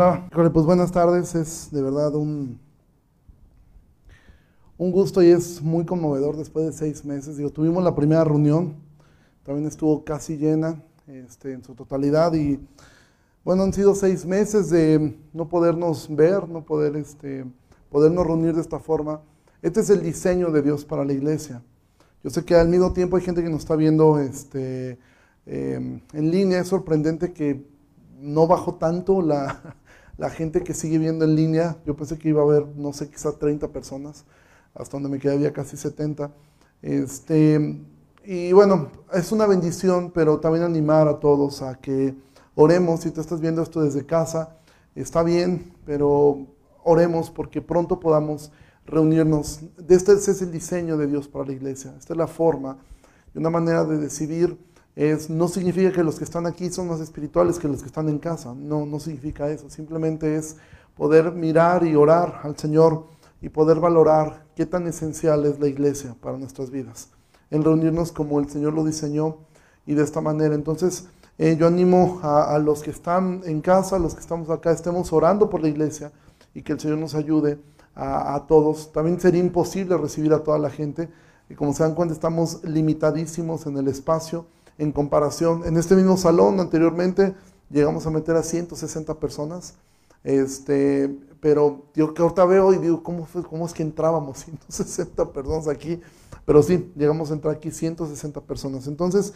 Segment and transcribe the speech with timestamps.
[0.00, 1.34] Hola, pues buenas tardes.
[1.34, 2.60] Es de verdad un,
[4.76, 7.36] un gusto y es muy conmovedor después de seis meses.
[7.36, 8.76] Digo, tuvimos la primera reunión,
[9.42, 12.60] también estuvo casi llena este, en su totalidad y
[13.44, 17.44] bueno, han sido seis meses de no podernos ver, no poder este,
[17.90, 19.20] podernos reunir de esta forma.
[19.62, 21.60] Este es el diseño de Dios para la iglesia.
[22.22, 24.96] Yo sé que al mismo tiempo hay gente que nos está viendo este,
[25.44, 26.60] em, en línea.
[26.60, 27.66] Es sorprendente que
[28.20, 29.74] no bajó tanto la,
[30.18, 31.78] la, gente que sigue viendo en línea.
[31.86, 34.24] Yo pensé que iba a haber, no sé, quizá 30 personas,
[34.74, 36.30] hasta donde me quedé casi 70.
[36.82, 37.80] Este,
[38.24, 42.14] y bueno, es una bendición, pero también animar a todos a que
[42.54, 43.00] oremos.
[43.00, 44.56] Si tú estás viendo esto desde casa,
[44.94, 46.46] está bien, pero
[46.84, 48.52] oremos porque pronto podamos
[48.84, 49.60] reunirnos.
[49.88, 51.94] Este es el diseño de Dios para la iglesia.
[51.98, 52.78] Esta es la forma
[53.34, 54.58] y una manera de decidir.
[55.28, 58.18] No significa que los que están aquí son más espirituales que los que están en
[58.18, 58.52] casa.
[58.54, 59.70] No, no significa eso.
[59.70, 60.56] Simplemente es
[60.96, 63.04] poder mirar y orar al Señor
[63.40, 67.10] y poder valorar qué tan esencial es la iglesia para nuestras vidas.
[67.50, 69.36] En reunirnos como el Señor lo diseñó
[69.86, 70.56] y de esta manera.
[70.56, 71.06] Entonces,
[71.38, 74.72] eh, yo animo a, a los que están en casa, a los que estamos acá,
[74.72, 76.10] estemos orando por la iglesia
[76.54, 77.60] y que el Señor nos ayude
[77.94, 78.92] a, todos.
[78.92, 81.08] También sería imposible recibir a toda la gente.
[81.56, 84.46] Como se dan cuenta, estamos limitadísimos en el espacio
[84.78, 85.64] en comparación.
[85.66, 87.34] En este mismo salón anteriormente
[87.68, 89.74] llegamos a meter a 160 personas.
[90.24, 95.32] Este, pero yo que ahorita veo y digo, ¿cómo, fue, ¿cómo es que entrábamos 160
[95.32, 96.00] personas aquí?
[96.44, 98.86] Pero sí, llegamos a entrar aquí 160 personas.
[98.86, 99.34] Entonces,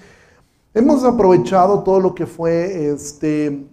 [0.73, 3.67] hemos aprovechado todo lo que fue este,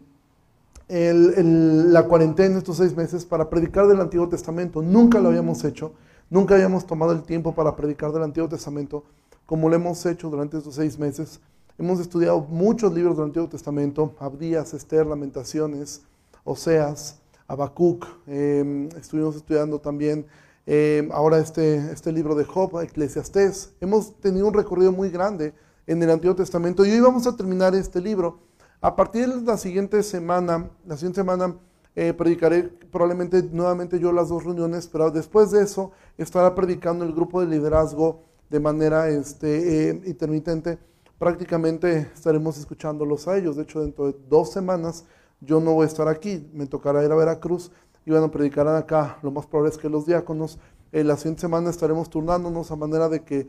[0.90, 4.82] la cuarentena, estos seis meses, para predicar del Antiguo Testamento.
[4.82, 5.94] Nunca lo habíamos hecho,
[6.30, 9.04] nunca habíamos tomado el tiempo para predicar del Antiguo Testamento
[9.46, 11.40] como lo hemos hecho durante estos seis meses.
[11.80, 16.02] Hemos estudiado muchos libros del Antiguo Testamento, Abdías, Esther, Lamentaciones,
[16.44, 18.06] Oseas, Habacuc.
[18.28, 20.26] Em, estuvimos estudiando también
[20.66, 23.72] em, ahora este, este libro de Job, Eclesiastés.
[23.80, 25.54] Hemos tenido un recorrido muy grande
[25.88, 28.42] en el Antiguo Testamento y hoy vamos a terminar este libro.
[28.82, 31.56] A partir de la siguiente semana, la siguiente semana
[31.96, 37.14] eh, predicaré probablemente nuevamente yo las dos reuniones, pero después de eso estará predicando el
[37.14, 40.78] grupo de liderazgo de manera este, eh, intermitente.
[41.20, 43.58] Prácticamente estaremos escuchándolos a ellos.
[43.58, 45.04] De hecho, dentro de dos semanas
[45.42, 47.72] yo no voy a estar aquí, me tocará ir a Veracruz
[48.06, 49.20] y van a predicar acá.
[49.22, 50.60] Lo más probable es que los diáconos,
[50.94, 53.48] eh, la siguiente semana estaremos turnándonos a manera de que,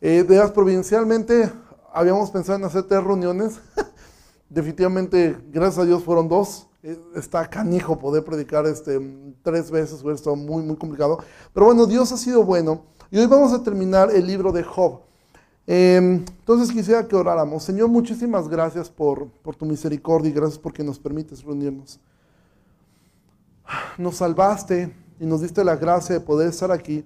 [0.00, 1.50] eh, veas, provincialmente
[1.92, 3.60] habíamos pensado en hacer tres reuniones.
[4.50, 6.68] definitivamente, gracias a Dios, fueron dos.
[6.82, 9.00] Eh, está canijo poder predicar este,
[9.42, 11.18] tres veces, hubiera estado muy, muy complicado.
[11.54, 12.82] Pero bueno, Dios ha sido bueno.
[13.12, 15.11] Y hoy vamos a terminar el libro de Job.
[15.66, 17.62] Em, entonces quisiera que oráramos.
[17.62, 22.00] Señor, muchísimas gracias por, tu misericordia y gracias porque nos permites reunirnos.
[23.96, 27.04] Nos salvaste y nos diste la gracia de poder estar aquí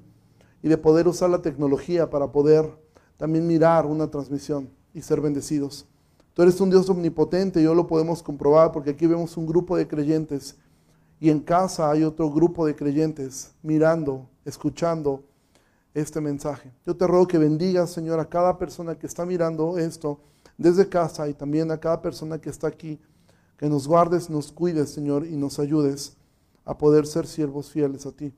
[0.63, 2.67] y de poder usar la tecnología para poder
[3.19, 5.87] también mirar una transmisión y ser bendecidos.
[6.33, 9.77] Tú eres un Dios omnipotente y hoy lo podemos comprobar porque aquí vemos un grupo
[9.77, 10.57] de creyentes
[11.21, 15.23] y en casa hay otro grupo de creyentes mirando, escuchando
[15.97, 16.71] este mensaje.
[16.85, 20.21] Yo te ruego que bendigas, Señor, a cada persona que está mirando esto
[20.59, 23.01] desde casa y también a cada persona que está aquí,
[23.57, 26.19] que nos guardes, nos cuides, Señor, y nos ayudes
[26.67, 28.35] a poder ser siervos fieles a ti.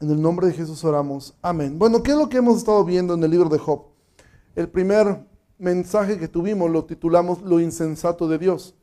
[0.00, 1.32] En el nombre de Jesús oramos.
[1.42, 1.78] Amén.
[1.78, 3.84] Bueno, ¿qué es lo que hemos estado viendo en el libro de Job?
[4.56, 5.24] El primer
[5.58, 8.74] mensaje que tuvimos lo titulamos Lo insensato de Dios.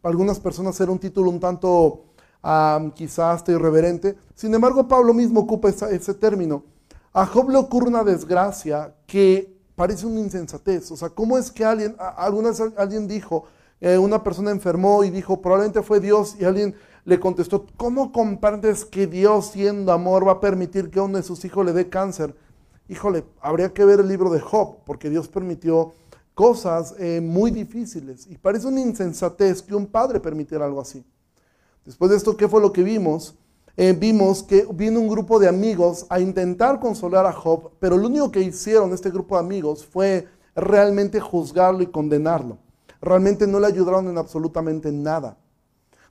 [0.00, 2.07] Para algunas personas era un título un tanto
[2.94, 4.16] quizás hasta irreverente.
[4.34, 6.64] Sin embargo, Pablo mismo ocupa ese término.
[7.12, 10.90] A Job le ocurre una desgracia que parece una insensatez.
[10.90, 13.44] O sea, ¿cómo es que alguien, algunas alguien dijo,
[13.80, 18.84] eh, una persona enfermó y dijo, probablemente fue Dios, y alguien le contestó, ¿cómo comprendes
[18.84, 22.34] que Dios siendo amor va a permitir que uno de sus hijos le dé cáncer?
[22.88, 25.92] híjole, habría que ver el libro de Job, porque Dios permitió
[26.34, 28.26] cosas eh, muy difíciles.
[28.26, 31.04] Y parece una insensatez que un padre permitiera algo así.
[31.84, 33.36] Después de esto, ¿qué fue lo que vimos?
[33.76, 38.08] Eh, vimos que vino un grupo de amigos a intentar consolar a Job, pero lo
[38.08, 40.26] único que hicieron este grupo de amigos fue
[40.56, 42.58] realmente juzgarlo y condenarlo.
[43.00, 45.38] Realmente no le ayudaron en absolutamente nada.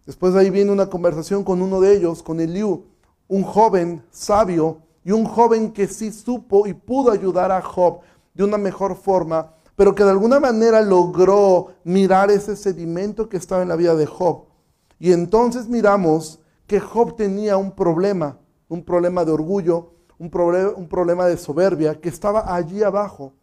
[0.06, 2.86] Después de ahí viene una conversación con uno de ellos, con Eliú,
[3.28, 8.00] un joven sabio y un joven que sí supo y pudo ayudar a Job
[8.34, 13.62] de una mejor forma, pero que de alguna manera logró mirar ese sedimento que estaba
[13.62, 14.47] en la vida de Job.
[15.00, 21.38] Y entonces miramos que Job tenía un problema, un problema de orgullo, un, problema de
[21.38, 23.34] soberbia que estaba allí abajo.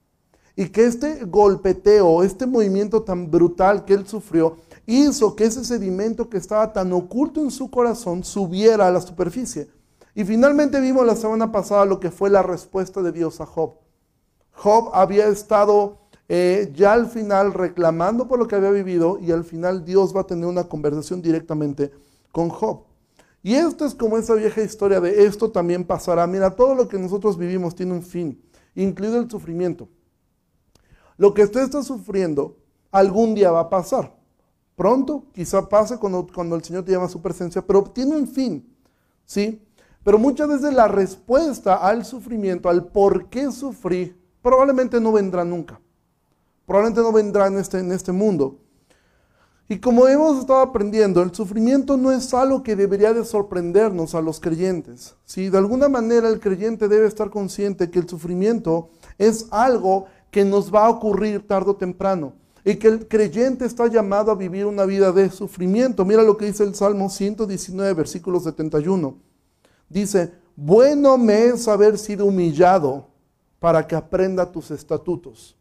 [0.56, 4.56] Y que este golpeteo, este movimiento tan brutal que él sufrió,
[4.86, 9.68] hizo que ese sedimento que estaba tan oculto en su corazón subiera a la superficie.
[10.14, 13.74] Y finalmente vimos la semana pasada lo que fue la respuesta de Dios a Job.
[14.52, 19.44] Job había estado eh, ya al final reclamando por lo que había vivido y al
[19.44, 21.92] final Dios va a tener una conversación directamente
[22.32, 22.84] con Job.
[23.42, 26.26] Y esto es como esa vieja historia de esto también pasará.
[26.26, 28.42] Mira, todo lo que nosotros vivimos tiene un fin,
[28.74, 29.88] incluido el sufrimiento.
[31.18, 32.56] Lo que usted está sufriendo
[32.90, 34.16] algún día va a pasar.
[34.74, 38.26] Pronto, quizá pase cuando, cuando el Señor te llama a su presencia, pero tiene un
[38.26, 38.66] fin.
[39.26, 39.60] ¿Sí?
[40.02, 45.80] Pero muchas veces la respuesta al sufrimiento, al por qué sufrí, probablemente no vendrá nunca.
[46.66, 48.58] Probablemente no vendrá en este, en este mundo.
[49.66, 54.20] Y como hemos estado aprendiendo, el sufrimiento no es algo que debería de sorprendernos a
[54.20, 55.14] los creyentes.
[55.24, 60.44] Si de alguna manera el creyente debe estar consciente que el sufrimiento es algo que
[60.44, 64.66] nos va a ocurrir tarde o temprano y que el creyente está llamado a vivir
[64.66, 66.04] una vida de sufrimiento.
[66.04, 69.16] Mira lo que dice el Salmo 119, versículo 71.
[69.88, 73.08] Dice, bueno me es haber sido humillado
[73.58, 75.56] para que aprenda tus estatutos.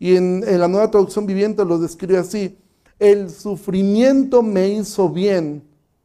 [0.00, 2.58] Y en, la nueva traducción viviente lo describe así,
[2.98, 5.62] el sufrimiento me hizo bien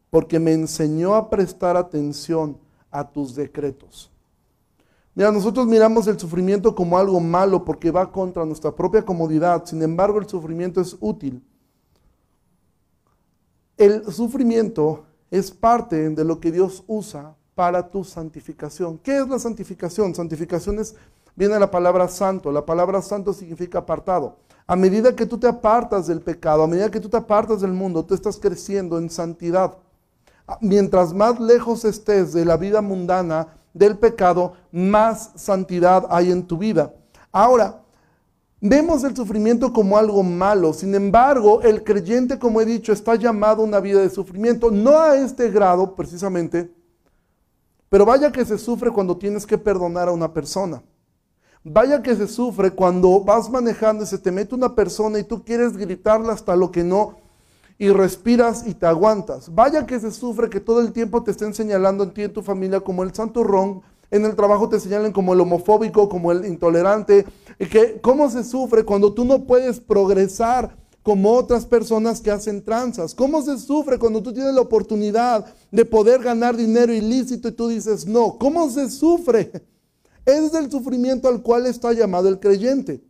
[0.10, 2.58] porque me enseñó a prestar atención
[2.92, 4.12] a tus decretos.
[5.16, 9.66] Mira, nosotros miramos el sufrimiento como algo malo porque va contra nuestra propia comodidad.
[9.66, 11.42] Sin embargo, el sufrimiento es útil.
[13.78, 18.98] El sufrimiento es parte de lo que Dios usa para tu santificación.
[18.98, 20.14] ¿Qué es la santificación?
[20.14, 20.96] Santificación es,
[21.36, 22.52] viene la palabra santo.
[22.52, 24.38] La palabra santo significa apartado.
[24.68, 27.74] A medida que tú te apartas del pecado, a medida que tú te apartas del
[27.74, 29.78] mundo, tú estás creciendo en santidad.
[30.62, 36.58] Mientras más lejos estés de la vida mundana, del pecado, más santidad hay en tu
[36.58, 36.94] vida.
[37.32, 37.82] Ahora,
[38.62, 40.74] vemos el sufrimiento como algo malo.
[40.74, 45.00] Sin embargo, el creyente, como he dicho, está llamado a una vida de sufrimiento, no
[45.00, 46.74] a este grado precisamente,
[47.90, 50.82] pero vaya que se sufre cuando tienes que perdonar a una persona.
[51.68, 55.44] Vaya que se sufre cuando vas manejando y se te mete una persona y tú
[55.44, 57.18] quieres gritarle hasta lo que no
[57.80, 59.52] y respiras y te aguantas.
[59.52, 62.44] Vaya que se sufre que todo el tiempo te estén señalando en ti en tu
[62.44, 63.82] familia como el santo ron,
[64.12, 67.26] en el trabajo te señalen como el homofóbico, como el intolerante,
[67.58, 72.64] y que cómo se sufre cuando tú no puedes progresar como otras personas que hacen
[72.64, 73.16] tranzas.
[73.16, 77.70] ¿Cómo se sufre cuando tú tienes la oportunidad de poder ganar dinero ilícito y tú
[77.70, 78.38] dices no?
[78.38, 79.52] ¿Cómo se sufre?
[80.26, 83.04] Es el sufrimiento al cual está llamado el creyente.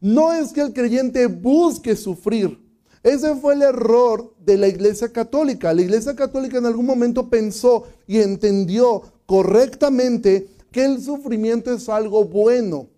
[0.00, 2.58] No es que el creyente busque sufrir.
[3.02, 5.72] Ese fue el error de la Iglesia Católica.
[5.72, 12.24] La Iglesia Católica en algún momento pensó y entendió correctamente que el sufrimiento es algo
[12.24, 12.88] bueno.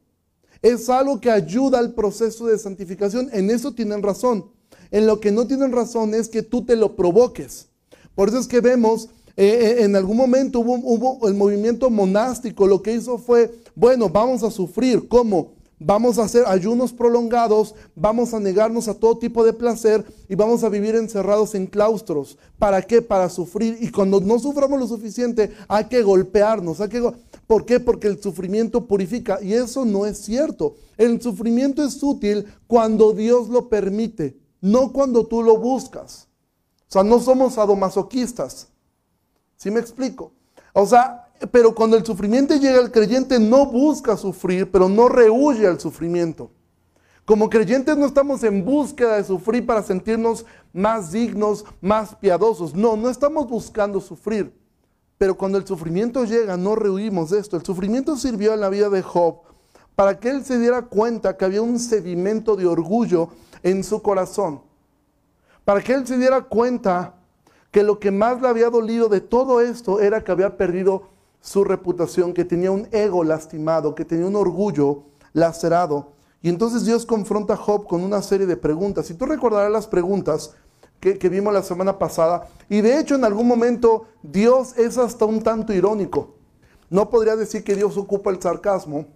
[0.61, 3.29] Es algo que ayuda al proceso de santificación.
[3.33, 4.47] En eso tienen razón.
[4.91, 7.69] En lo que no tienen razón es que tú te lo provoques.
[8.15, 12.83] Por eso es que vemos eh, eh, en algún momento hubo, el movimiento monástico, lo
[12.83, 15.55] que hizo fue, bueno, vamos a sufrir, ¿cómo?
[15.81, 20.63] Vamos a hacer ayunos prolongados, vamos a negarnos a todo tipo de placer y vamos
[20.63, 22.39] a vivir encerrados en claustros.
[22.59, 23.03] ¿Para qué?
[23.03, 23.77] Para sufrir.
[23.81, 26.79] Y cuando no suframos lo suficiente, hay que golpearnos.
[27.47, 27.81] ¿Por qué?
[27.81, 29.41] Porque el sufrimiento purifica.
[29.43, 30.77] Y eso no es cierto.
[30.97, 36.29] El sufrimiento es útil cuando Dios lo permite, no cuando tú lo buscas.
[36.89, 38.69] O sea, no somos sadomasoquistas.
[39.65, 40.31] ¿Sí me explico?
[40.75, 45.67] O sea, pero cuando el sufrimiento llega, el creyente no busca sufrir, pero no rehuye
[45.67, 46.51] al sufrimiento.
[47.25, 50.45] Como creyentes no estamos en búsqueda de sufrir para sentirnos
[50.75, 52.75] más dignos, más piadosos.
[52.75, 54.55] No, no estamos buscando sufrir.
[55.17, 57.57] Pero cuando el sufrimiento llega, no rehuimos de esto.
[57.57, 59.45] El sufrimiento sirvió en la vida de Job
[59.97, 63.31] para que él se diera cuenta que había un sedimento de orgullo
[63.63, 64.61] en su corazón.
[65.65, 67.15] Para que él se diera cuenta
[67.75, 71.09] que lo que más le había dolido de todo esto era que había perdido
[71.41, 75.03] su reputación, que tenía un ego lastimado, que tenía un orgullo
[75.33, 76.13] lacerado.
[76.41, 79.11] Y entonces Dios confronta a Job con una serie de preguntas.
[79.11, 80.55] Y tú recordarás las preguntas
[81.01, 82.47] que, vimos la semana pasada.
[82.69, 86.37] Y de hecho en algún momento Dios es hasta un tanto irónico.
[86.91, 89.07] No podría decir que Dios ocupa el sarcasmo,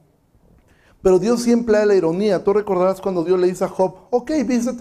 [1.00, 2.42] pero Dios siempre da la ironía.
[2.42, 4.32] Tú recordarás cuando Dios le dice a Job, ok,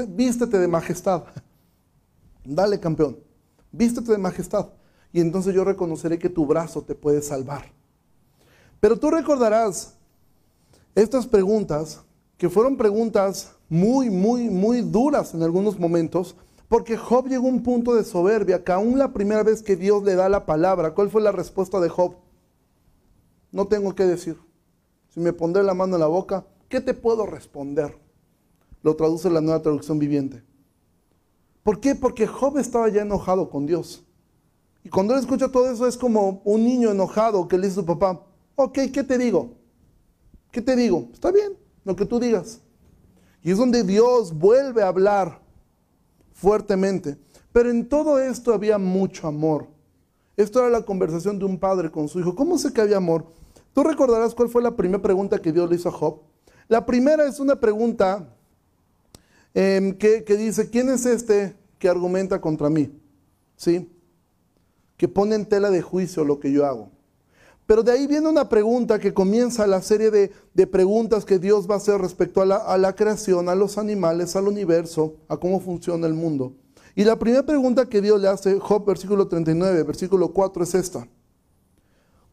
[0.07, 1.25] vístete de majestad.
[2.43, 3.26] Dale campeón
[3.71, 4.69] vístete de majestad
[5.11, 7.71] y entonces yo reconoceré que tu brazo te puede salvar.
[8.79, 9.95] Pero tú recordarás
[10.95, 12.01] estas preguntas,
[12.37, 16.35] que fueron preguntas muy, muy, muy duras en algunos momentos,
[16.67, 20.03] porque Job llegó a un punto de soberbia que aún la primera vez que Dios
[20.03, 22.15] le da la palabra, ¿cuál fue la respuesta de Job?
[23.51, 24.37] No tengo que decir.
[25.09, 27.97] Si me pondré la mano en la boca, ¿qué te puedo responder?
[28.83, 30.43] Lo traduce la nueva traducción viviente.
[31.67, 31.95] ¿Por qué?
[31.95, 34.01] Porque Job estaba ya enojado con Dios.
[34.85, 37.83] Y cuando él escucha todo eso es como un niño enojado que le dice a
[37.83, 38.23] su papá,
[38.55, 39.49] ok, ¿qué te digo?
[40.49, 41.09] ¿Qué te digo?
[41.11, 42.61] Está bien, lo que tú digas.
[43.43, 45.41] Y es donde Dios vuelve a hablar
[46.31, 47.17] fuertemente.
[47.51, 49.67] Pero en todo esto había mucho amor.
[50.37, 52.33] Esto era la conversación de un padre con su hijo.
[52.33, 53.25] ¿Cómo sé que había amor?
[53.73, 56.21] Tú recordarás cuál fue la primera pregunta que Dios le hizo a Job.
[56.69, 58.36] La primera es una pregunta
[59.53, 62.91] que, que, dice, ¿quién es este que argumenta contra mí?
[63.55, 63.89] ¿Sí?
[64.97, 66.91] Que pone en tela de juicio lo que yo hago.
[67.65, 71.73] Pero de ahí viene una pregunta que comienza la serie de, preguntas que Dios va
[71.73, 75.59] a hacer respecto a la, a la, creación, a los animales, al universo, a cómo
[75.59, 76.53] funciona el mundo.
[76.95, 81.07] Y la primera pregunta que Dios le hace, Job versículo 39, versículo 4, es esta.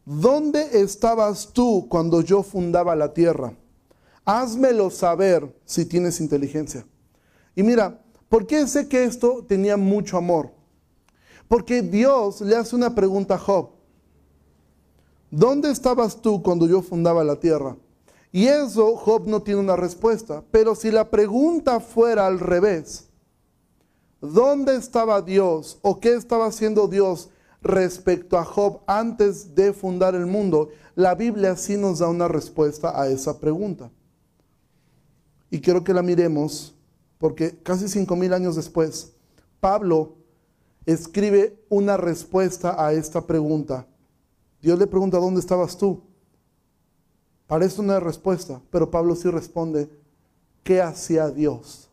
[0.05, 3.53] ¿Dónde estabas tú cuando yo fundaba la tierra?
[4.23, 6.85] Házmelo saber si tienes inteligencia.
[7.55, 10.51] Y mira, ¿por qué sé que esto tenía mucho amor?
[11.47, 13.75] Porque Dios le hace una pregunta a Job.
[15.35, 17.75] ¿dónde estabas tú cuando yo fundaba la tierra?
[18.31, 20.43] Y eso Job no tiene una respuesta.
[20.51, 23.07] Pero si la pregunta fuera al revés,
[24.21, 27.29] ¿dónde estaba Dios o qué estaba haciendo Dios
[27.61, 30.69] respecto a Job antes de fundar el mundo?
[30.95, 33.89] La Biblia sí nos da una respuesta a esa pregunta.
[35.49, 36.74] Y quiero que la miremos
[37.17, 39.13] porque casi cinco mil años después,
[39.59, 40.15] Pablo
[40.85, 43.87] escribe una respuesta a esta pregunta
[44.65, 46.01] Dios le pregunta, ¿dónde estabas tú?
[47.45, 49.87] Parece una respuesta, pero Pablo sí responde,
[50.63, 51.91] ¿qué hacía Dios?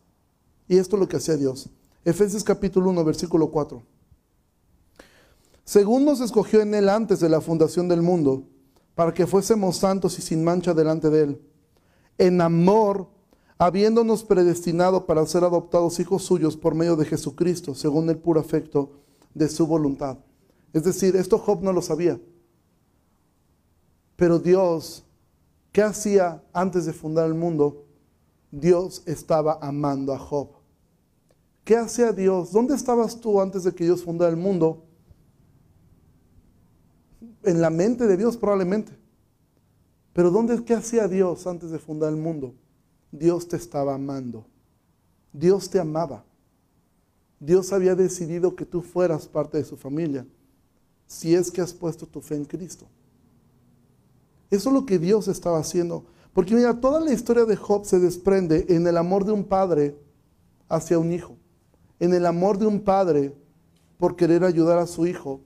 [0.67, 1.69] Y esto es lo que hacía Dios.
[2.03, 3.83] Efesios capítulo 1, versículo 4.
[5.63, 8.47] Según nos escogió en él antes de la fundación del mundo,
[8.95, 11.41] para que fuésemos santos y sin mancha delante de él,
[12.17, 13.07] en amor,
[13.65, 18.91] habiéndonos predestinado para ser adoptados hijos suyos por medio de Jesucristo, según el puro afecto
[19.33, 20.17] de su voluntad.
[20.73, 22.19] Es decir, esto Job no lo sabía.
[24.17, 25.05] Pero Dios,
[25.71, 27.85] ¿qué hacía antes de fundar el mundo?
[28.51, 30.49] Dios estaba amando a Job.
[31.63, 32.51] ¿Qué hacía Dios?
[32.51, 34.83] ¿Dónde estabas tú antes de que Dios fundara el mundo?
[37.43, 38.91] En la mente de Dios probablemente.
[40.11, 42.55] Pero ¿dónde qué hacía Dios antes de fundar el mundo?
[43.13, 44.43] Dios te estaba amando.
[45.31, 46.25] Dios te amaba.
[47.39, 50.25] Dios había decidido que tú fueras parte de su familia,
[51.05, 52.87] si es que has puesto tu fe en Cristo.
[54.49, 56.05] Eso es lo que Dios estaba haciendo.
[56.33, 59.95] Porque mira, toda la historia de Job se desprende en el amor de un padre
[60.67, 61.37] hacia un hijo.
[61.99, 63.35] En el amor de un padre
[63.99, 65.39] por querer ayudar a su hijo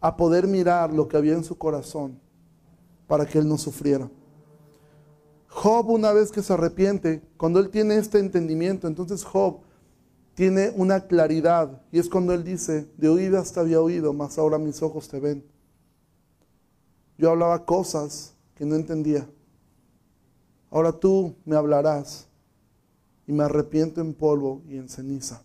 [0.00, 2.18] a poder mirar lo que había en su corazón
[3.06, 4.10] para que él no sufriera.
[5.50, 9.58] Job una vez que se arrepiente, cuando él tiene este entendimiento, entonces Job
[10.34, 14.58] tiene una claridad y es cuando él dice, de oídas te había oído, mas ahora
[14.58, 15.44] mis ojos te ven.
[17.18, 19.28] Yo hablaba cosas que no entendía.
[20.70, 22.28] Ahora tú me hablarás
[23.26, 25.42] y me arrepiento en polvo y en ceniza.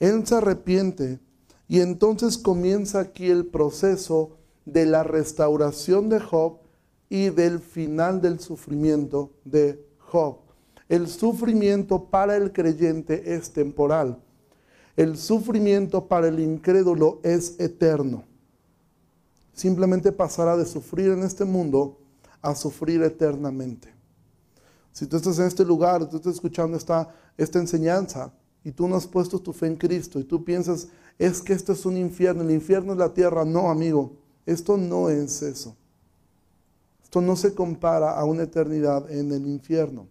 [0.00, 1.20] Él se arrepiente
[1.68, 6.58] y entonces comienza aquí el proceso de la restauración de Job
[7.08, 10.38] y del final del sufrimiento de Job.
[10.88, 14.18] El sufrimiento para el creyente es temporal.
[14.96, 18.24] El sufrimiento para el incrédulo es eterno
[19.58, 21.98] simplemente pasará de sufrir en este mundo
[22.40, 23.92] a sufrir eternamente.
[24.92, 28.94] Si tú estás en este lugar, tú estás escuchando esta, esta enseñanza y tú no
[28.94, 30.88] has puesto tu fe en Cristo y tú piensas,
[31.18, 33.44] es que esto es un infierno, el infierno es la tierra.
[33.44, 34.12] No, amigo,
[34.46, 35.76] esto no es eso.
[37.08, 40.08] Esto no se compara a una eternidad en el infierno.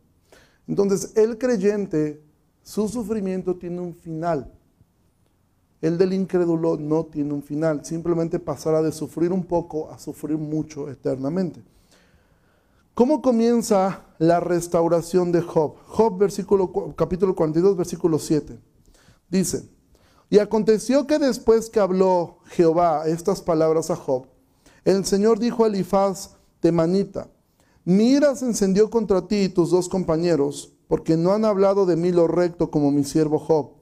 [0.68, 2.24] Entonces, el creyente,
[2.64, 4.52] su sufrimiento tiene un final.
[5.80, 10.40] El del incrédulo no tiene un final, simplemente pasará de sufrir un poco a sufrir
[10.40, 11.64] mucho eternamente.
[12.96, 15.76] ¿Cómo comienza la restauración de Job?
[15.86, 16.18] Job
[16.96, 18.58] capítulo 42, versículo 7.
[19.30, 19.70] Dice,
[20.32, 24.26] y aconteció que después que habló Jehová estas palabras a Job,
[24.84, 27.30] el Señor dijo a Elifaz Temanita,
[27.86, 31.96] mi ira se encendió contra ti y tus dos compañeros, porque no han hablado de
[31.96, 33.78] mí lo recto como mi siervo Job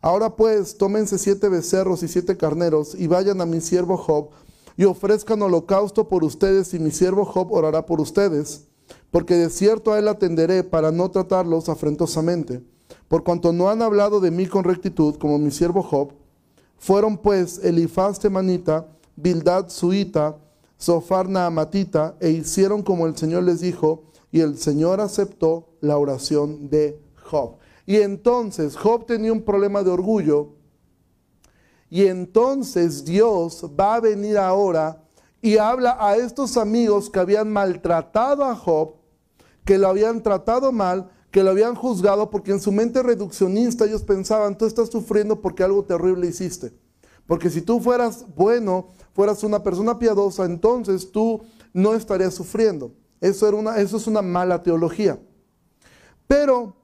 [0.00, 4.30] Ahora pues, tómense siete becerros y siete carneros y vayan a mi siervo Job
[4.76, 8.68] y ofrezcan holocausto por ustedes y mi siervo Job orará por ustedes,
[9.10, 12.62] porque de cierto a él atenderé para no tratarlos afrentosamente,
[13.08, 16.12] por cuanto no han hablado de mí con rectitud como mi siervo Job.
[16.78, 20.36] Fueron pues Elifaz temanita, Bildad suita,
[20.78, 26.70] Sofar naamatita, e hicieron como el Señor les dijo, y el Señor aceptó la oración
[26.70, 27.56] de Job.
[27.84, 30.54] Y entonces Job tenía un problema de orgullo.
[31.90, 35.02] Y entonces Dios va a venir ahora
[35.40, 38.94] y habla a estos amigos que habían maltratado a Job,
[39.64, 44.02] que lo habían tratado mal, que lo habían juzgado, porque en su mente reduccionista ellos
[44.02, 46.72] pensaban, tú estás sufriendo porque algo terrible hiciste.
[47.26, 52.92] Porque si tú fueras bueno, fueras una persona piadosa, entonces tú no estarías sufriendo.
[53.20, 55.18] Eso, una, eso es una mala teología.
[56.28, 56.76] Pero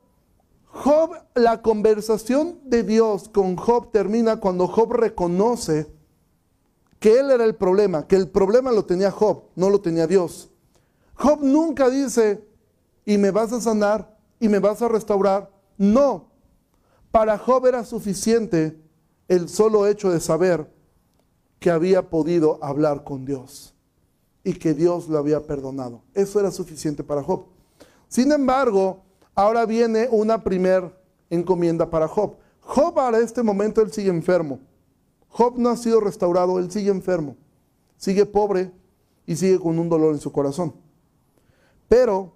[0.66, 5.86] Job, la conversación de Dios con Job termina cuando Job reconoce
[6.98, 10.50] que él era el problema, que el problema lo tenía Job, no lo tenía Dios.
[11.14, 12.44] Job nunca dice,
[13.04, 15.52] y me vas a sanar, y me vas a restaurar.
[15.78, 16.32] No,
[17.12, 18.76] para Job era suficiente
[19.28, 20.73] el solo hecho de saber
[21.58, 23.74] que había podido hablar con Dios
[24.42, 26.02] y que Dios lo había perdonado.
[26.12, 27.46] Eso era suficiente para Job.
[28.08, 30.96] Sin embargo, Ahora viene una primer
[31.28, 32.36] encomienda para Job.
[32.60, 34.60] Job a este momento él sigue enfermo.
[35.28, 37.36] Job no ha sido restaurado, él sigue enfermo.
[37.96, 38.72] Sigue pobre
[39.26, 40.74] y sigue con un dolor en su corazón.
[41.88, 42.32] Pero,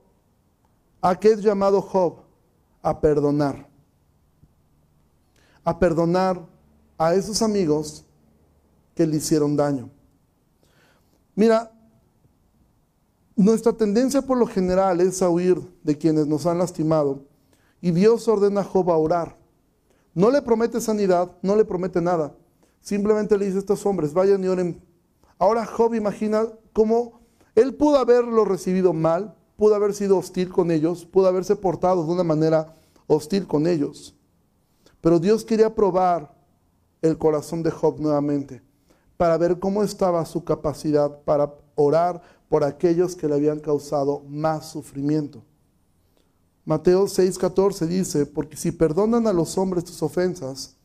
[1.00, 2.22] ¿a qué es llamado Job?
[2.82, 3.68] A perdonar.
[5.62, 6.44] A perdonar
[6.96, 8.04] a esos amigos
[8.98, 9.90] que le hicieron daño.
[11.36, 11.70] Mira,
[13.36, 17.22] nuestra tendencia por lo general es a huir de quienes nos han lastimado
[17.80, 19.36] y Dios ordena a Job a orar.
[20.14, 22.34] No le promete sanidad, no le promete nada.
[22.80, 24.82] Simplemente le dice a estos hombres, vayan y oren.
[25.38, 27.20] Ahora Job imagina cómo
[27.54, 32.12] él pudo haberlo recibido mal, pudo haber sido hostil con ellos, pudo haberse portado de
[32.12, 32.74] una manera
[33.06, 34.16] hostil con ellos.
[35.00, 36.34] Pero Dios quería probar
[37.00, 38.66] el corazón de Job nuevamente
[39.18, 44.70] para ver cómo estaba su capacidad para orar por aquellos que le habían causado más
[44.70, 45.42] sufrimiento.
[46.64, 50.76] Mateo 6:14 dice, porque si perdonan a los hombres sus ofensas,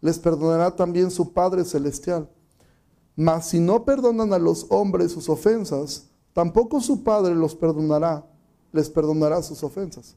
[0.00, 2.28] les perdonará también su Padre Celestial.
[3.14, 8.26] Mas si no perdonan a los hombres sus ofensas, tampoco su Padre los perdonará,
[8.72, 10.16] les perdonará sus ofensas.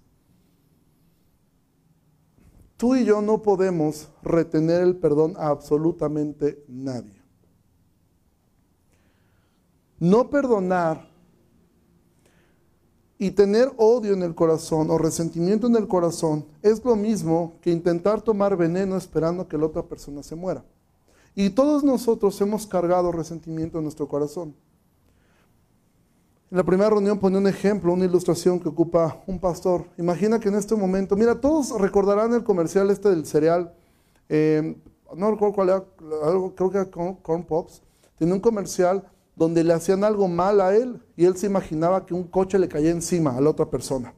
[2.77, 7.18] Tú y yo no podemos retener el perdón a absolutamente nadie.
[9.99, 11.09] No perdonar
[13.17, 17.69] y tener odio en el corazón o resentimiento en el corazón es lo mismo que
[17.69, 20.63] intentar tomar veneno esperando que la otra persona se muera.
[21.35, 24.55] Y todos nosotros hemos cargado resentimiento en nuestro corazón.
[26.49, 29.85] En la primera reunión ponía un ejemplo, una ilustración que ocupa un pastor.
[29.97, 33.73] Imagina que en este momento, mira, todos recordarán el comercial este del cereal,
[34.29, 34.75] eh,
[35.15, 35.83] no recuerdo cuál era,
[36.55, 37.81] creo que era Corn Pops,
[38.17, 39.03] tiene un comercial
[39.39, 42.67] donde le hacían algo mal a él y él se imaginaba que un coche le
[42.67, 44.13] caía encima a la otra persona.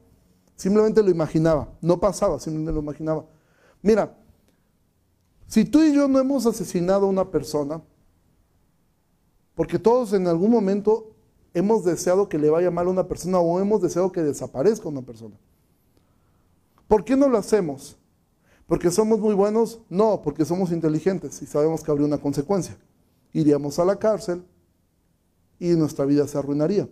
[0.56, 3.24] Simplemente lo imaginaba, no pasaba, simplemente lo imaginaba.
[3.82, 4.18] Mira,
[5.46, 7.80] si tú y yo no hemos asesinado a una persona,
[9.54, 11.14] porque todos en algún momento
[11.54, 15.02] hemos deseado que le vaya mal a una persona o hemos deseado que desaparezca una
[15.02, 15.36] persona.
[16.88, 17.96] ¿Por qué no lo hacemos?
[18.66, 19.82] ¿Porque somos muy buenos?
[19.88, 22.76] No, porque somos inteligentes y sabemos que habría una consecuencia.
[23.32, 24.44] Iríamos a la cárcel,
[25.62, 26.88] y nuestra vida se arruinaría.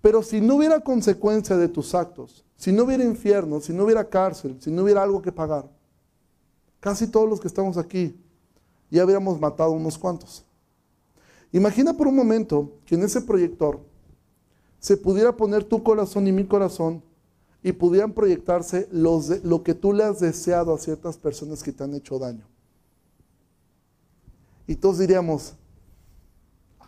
[0.00, 4.08] Pero si no hubiera consecuencia de tus actos, si no hubiera infierno, si no hubiera
[4.08, 5.68] cárcel, si no hubiera algo que pagar,
[6.78, 8.16] casi todos los que estamos aquí
[8.88, 10.44] ya habríamos matado unos cuantos.
[11.50, 13.80] Imagina por un momento que en ese proyector
[14.78, 17.02] se pudiera poner tu corazón y mi corazón
[17.62, 21.82] y pudieran proyectarse los lo que tú le has deseado a ciertas personas que te
[21.82, 22.46] han hecho daño.
[24.68, 25.54] Y todos diríamos,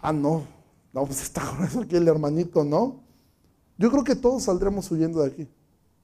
[0.00, 0.57] ah, no,
[0.98, 1.42] no, pues está
[1.80, 3.00] aquí el hermanito, ¿no?
[3.76, 5.48] Yo creo que todos saldremos huyendo de aquí.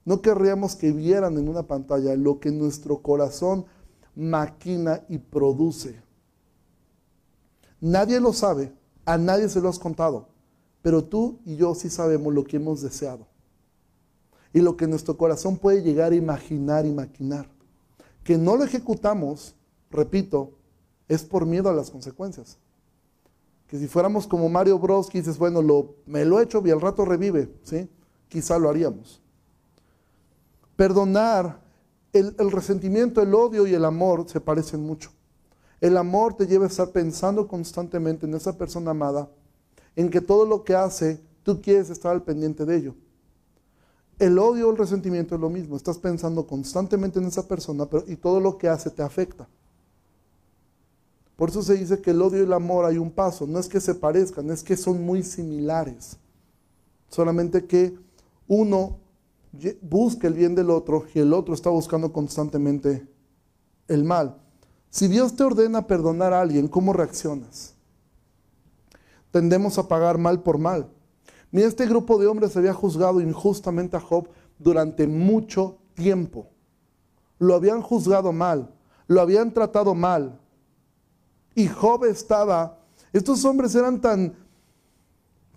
[0.04, 3.64] No querríamos que vieran en una pantalla lo que nuestro corazón
[4.14, 6.00] maquina y produce.
[7.80, 8.72] Nadie lo sabe,
[9.04, 10.28] a nadie se lo has contado,
[10.80, 13.26] pero tú y yo sí sabemos lo que hemos deseado
[14.52, 17.48] y lo que nuestro corazón puede llegar a imaginar y maquinar.
[18.22, 19.56] Que no lo ejecutamos,
[19.90, 20.52] repito,
[21.08, 22.58] es por miedo a las consecuencias
[23.78, 25.62] si fuéramos como Mario Bros, que dices, bueno,
[26.06, 27.88] me lo he hecho y al rato revive, ¿sí?
[28.28, 29.20] Quizá lo haríamos.
[30.76, 31.60] Perdonar,
[32.12, 35.10] el, resentimiento, el odio y el amor se parecen mucho.
[35.80, 39.28] El amor te lleva a estar pensando constantemente en esa persona amada,
[39.96, 42.94] en que todo lo que hace, tú quieres estar al pendiente de ello.
[44.18, 48.16] El odio o el resentimiento es lo mismo, estás pensando constantemente en esa persona y
[48.16, 49.48] todo lo que hace te afecta.
[51.36, 53.46] Por eso se dice que el odio y el amor hay un paso.
[53.46, 56.16] No es que se parezcan, es que son muy similares.
[57.08, 57.96] Solamente que
[58.46, 58.98] uno
[59.82, 63.06] busca el bien del otro y el otro está buscando constantemente
[63.88, 64.40] el mal.
[64.90, 67.74] Si Dios te ordena perdonar a alguien, ¿cómo reaccionas?
[69.30, 70.88] Tendemos a pagar mal por mal.
[71.50, 76.48] Mira, este grupo de hombres había juzgado injustamente a Job durante mucho tiempo.
[77.38, 78.72] Lo habían juzgado mal,
[79.08, 80.40] lo habían tratado mal.
[81.54, 82.78] Y Job estaba,
[83.12, 84.34] estos hombres eran tan,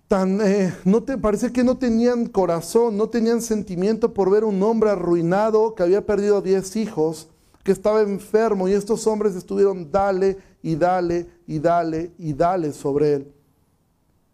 [0.06, 4.62] tan, eh, no te parece que no tenían corazón, no tenían sentimiento por ver un
[4.62, 7.28] hombre arruinado que había perdido 10 hijos,
[7.62, 13.14] que estaba enfermo y estos hombres estuvieron dale y dale y dale y dale sobre
[13.14, 13.32] él.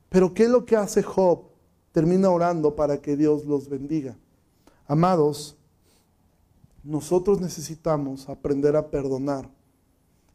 [0.09, 1.47] Pero ¿qué es lo que hace Job?
[1.91, 4.17] Termina orando para que Dios los bendiga.
[4.87, 5.57] Amados,
[6.85, 9.49] nosotros necesitamos aprender a perdonar.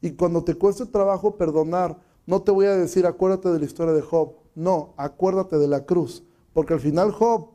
[0.02, 3.94] Y cuando te cueste trabajo perdonar, no te voy a decir acuérdate de la historia
[3.94, 4.34] de Job.
[4.56, 6.24] No, acuérdate de la cruz.
[6.54, 7.50] Porque al final Job,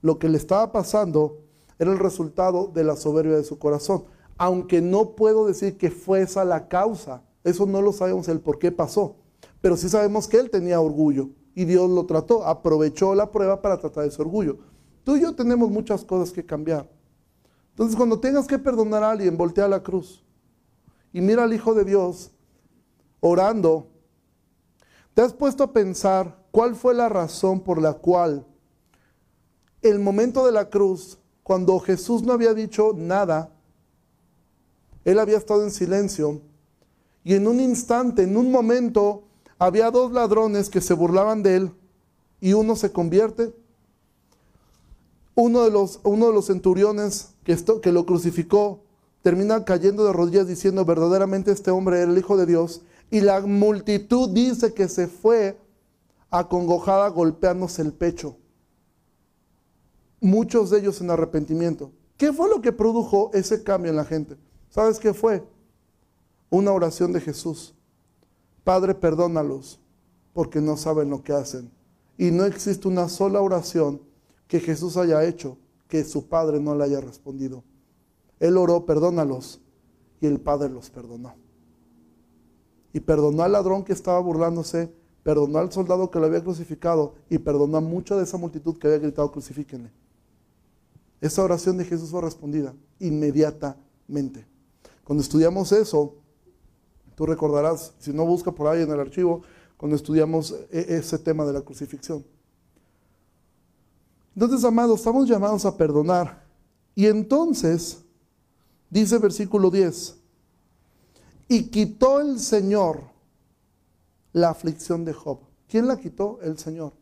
[0.00, 1.40] lo que le estaba pasando
[1.78, 4.04] era el resultado de la soberbia de su corazón.
[4.36, 7.22] Aunque no puedo decir que fue esa la causa.
[7.42, 9.16] Eso no lo sabemos el por qué pasó.
[9.60, 13.78] Pero sí sabemos que él tenía orgullo y Dios lo trató, aprovechó la prueba para
[13.78, 14.58] tratar ese orgullo.
[15.04, 16.90] Tú y yo tenemos muchas cosas que cambiar.
[17.70, 20.23] Entonces, cuando tengas que perdonar a alguien, voltea a la cruz
[21.14, 22.32] y mira al Hijo de Dios
[23.20, 23.86] orando.
[25.14, 28.44] ¿Te has puesto a pensar cuál fue la razón por la cual
[29.80, 33.52] el momento de la cruz, cuando Jesús no había dicho nada,
[35.04, 36.40] él había estado en silencio
[37.22, 39.22] y en un instante, en un momento,
[39.56, 41.70] había dos ladrones que se burlaban de él
[42.40, 43.54] y uno se convierte
[45.36, 48.83] uno de los, uno de los centuriones que, esto, que lo crucificó
[49.24, 52.82] termina cayendo de rodillas diciendo verdaderamente este hombre era el Hijo de Dios.
[53.10, 55.58] Y la multitud dice que se fue
[56.30, 58.36] acongojada golpeándose el pecho.
[60.20, 61.90] Muchos de ellos en arrepentimiento.
[62.18, 64.36] ¿Qué fue lo que produjo ese cambio en la gente?
[64.68, 65.42] ¿Sabes qué fue?
[66.50, 67.74] Una oración de Jesús.
[68.62, 69.80] Padre, perdónalos
[70.34, 71.70] porque no saben lo que hacen.
[72.18, 74.02] Y no existe una sola oración
[74.48, 75.56] que Jesús haya hecho
[75.88, 77.64] que su padre no le haya respondido.
[78.44, 79.58] Él oró, perdónalos,
[80.20, 81.34] y el padre los perdonó.
[82.92, 87.38] Y perdonó al ladrón que estaba burlándose, perdonó al soldado que lo había crucificado y
[87.38, 89.90] perdonó a mucha de esa multitud que había gritado crucifíquenle.
[91.22, 94.46] Esa oración de Jesús fue respondida inmediatamente.
[95.04, 96.16] Cuando estudiamos eso,
[97.14, 99.40] tú recordarás, si no busca por ahí en el archivo,
[99.78, 102.22] cuando estudiamos e-, ese tema de la crucifixión.
[104.34, 106.44] Entonces, amados, estamos llamados a perdonar.
[106.94, 108.03] Y entonces,
[108.94, 110.14] dice versículo 10,
[111.48, 113.02] y quitó el Señor
[114.32, 115.40] la aflicción de Job.
[115.68, 116.38] ¿Quién la quitó?
[116.42, 116.92] El Señor.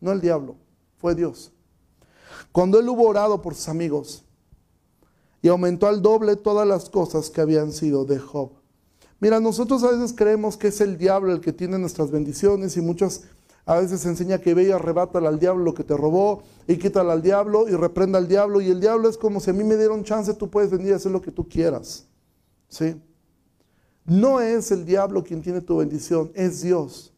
[0.00, 0.56] No el diablo,
[0.96, 1.52] fue Dios.
[2.50, 4.24] Cuando él hubo orado por sus amigos
[5.42, 8.52] y aumentó al doble todas las cosas que habían sido de Job.
[9.20, 12.80] Mira, nosotros a veces creemos que es el diablo el que tiene nuestras bendiciones y
[12.80, 13.24] muchas
[13.68, 17.12] a veces enseña que ve y arrebátale al diablo lo que te robó y quítale
[17.12, 18.62] al diablo y reprenda al diablo.
[18.62, 20.96] Y el diablo es como si a mí me dieron chance, tú puedes venir a
[20.96, 22.06] hacer lo que tú quieras.
[22.70, 22.98] ¿Sí?
[24.06, 27.12] No es el diablo quien tiene tu bendición, es Dios.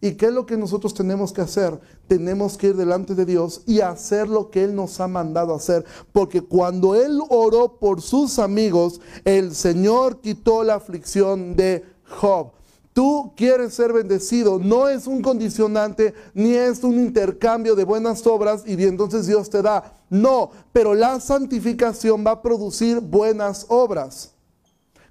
[0.00, 1.80] ¿Y qué es lo que nosotros tenemos que hacer?
[2.06, 5.84] Tenemos que ir delante de Dios y hacer lo que Él nos ha mandado hacer.
[6.12, 12.52] Porque cuando Él oró por sus amigos, el Señor quitó la aflicción de Job
[12.98, 18.64] tú quieres ser bendecido, no es un condicionante ni es un intercambio de buenas obras
[18.66, 19.94] y entonces Dios te da.
[20.10, 24.34] No, pero la santificación va a producir buenas obras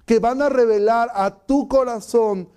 [0.04, 2.50] que van a revelar a tu corazón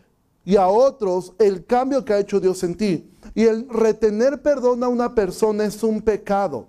[0.43, 3.09] y a otros el cambio que ha hecho Dios en ti.
[3.33, 6.67] Y el retener perdón a una persona es un pecado.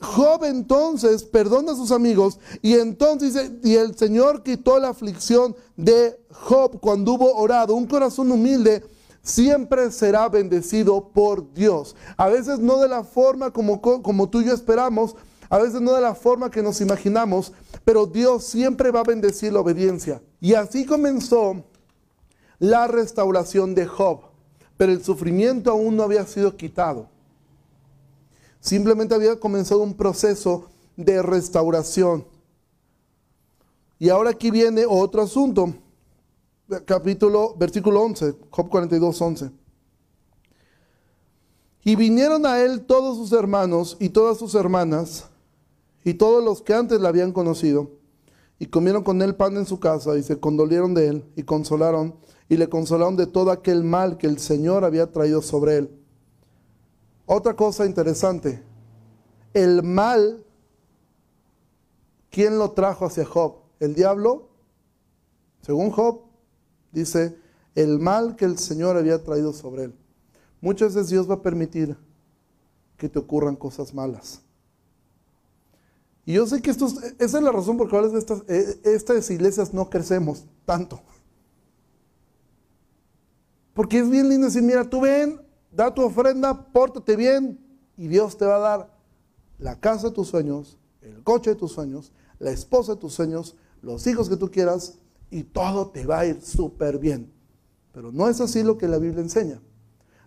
[0.00, 6.20] Job entonces perdona a sus amigos y entonces y el Señor quitó la aflicción de
[6.30, 7.74] Job cuando hubo orado.
[7.74, 8.84] Un corazón humilde
[9.22, 11.96] siempre será bendecido por Dios.
[12.16, 15.16] A veces no de la forma como, como tú y yo esperamos,
[15.50, 17.52] a veces no de la forma que nos imaginamos,
[17.84, 20.22] pero Dios siempre va a bendecir la obediencia.
[20.40, 21.64] Y así comenzó
[22.58, 24.20] la restauración de Job,
[24.76, 27.08] pero el sufrimiento aún no había sido quitado.
[28.68, 32.26] Simplemente había comenzado un proceso de restauración.
[33.98, 35.72] Y ahora aquí viene otro asunto.
[36.84, 39.50] Capítulo, versículo 11, Job 42, 11.
[41.82, 45.24] Y vinieron a él todos sus hermanos y todas sus hermanas
[46.04, 47.92] y todos los que antes le habían conocido
[48.58, 52.16] y comieron con él pan en su casa y se condolieron de él y consolaron
[52.50, 55.97] y le consolaron de todo aquel mal que el Señor había traído sobre él.
[57.30, 58.62] Otra cosa interesante,
[59.52, 60.46] el mal,
[62.30, 63.56] ¿quién lo trajo hacia Job?
[63.80, 64.48] ¿El diablo?
[65.60, 66.22] Según Job,
[66.90, 67.36] dice,
[67.74, 69.94] el mal que el Señor había traído sobre él.
[70.62, 71.98] Muchas veces Dios va a permitir
[72.96, 74.40] que te ocurran cosas malas.
[76.24, 79.30] Y yo sé que esto esa es la razón por la cual estas, eh, estas
[79.30, 81.02] iglesias no crecemos tanto.
[83.74, 87.58] Porque es bien lindo decir, mira, tú ven, da tu ofrenda, pórtate bien
[87.96, 88.98] y Dios te va a dar
[89.58, 93.56] la casa de tus sueños, el coche de tus sueños, la esposa de tus sueños,
[93.82, 94.98] los hijos que tú quieras
[95.30, 97.32] y todo te va a ir súper bien.
[97.92, 99.60] Pero no es así lo que la Biblia enseña.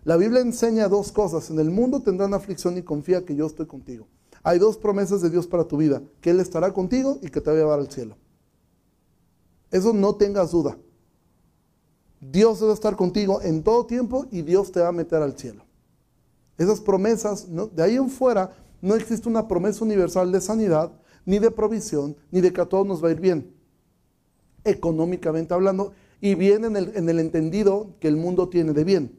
[0.04, 1.48] La Biblia enseña dos cosas.
[1.50, 4.06] En el mundo tendrán aflicción y confía que yo estoy contigo.
[4.42, 7.50] Hay dos promesas de Dios para tu vida, que Él estará contigo y que te
[7.50, 8.16] va a llevar al cielo.
[9.70, 10.76] Eso no tengas duda.
[12.22, 15.64] Dios a estar contigo en todo tiempo y Dios te va a meter al cielo.
[16.56, 20.92] Esas promesas, de ahí en fuera, no existe una promesa universal de sanidad,
[21.26, 23.52] ni de provisión, ni de que a todos nos va a ir bien,
[24.62, 29.18] económicamente hablando, y bien en el, en el entendido que el mundo tiene de bien.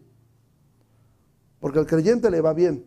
[1.60, 2.86] Porque al creyente le va bien,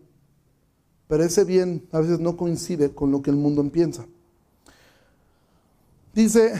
[1.09, 4.07] pero ese bien a veces no coincide con lo que el mundo piensa.
[6.14, 6.55] Dice,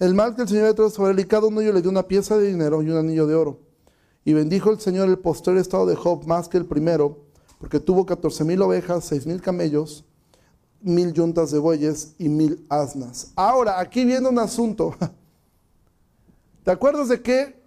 [0.00, 2.08] el mal que el Señor le trajo sobre él y cada uno le dio una
[2.08, 3.60] pieza de dinero y un anillo de oro.
[4.24, 7.18] Y bendijo el Señor el posterior estado de Job más que el primero,
[7.58, 10.04] porque tuvo catorce mil ovejas, seis mil camellos,
[10.80, 13.32] mil yuntas de bueyes y mil asnas.
[13.36, 14.94] Ahora, aquí viene un asunto.
[16.64, 17.60] ¿Te acuerdas de qué?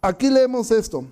[0.00, 1.04] Aquí leemos esto.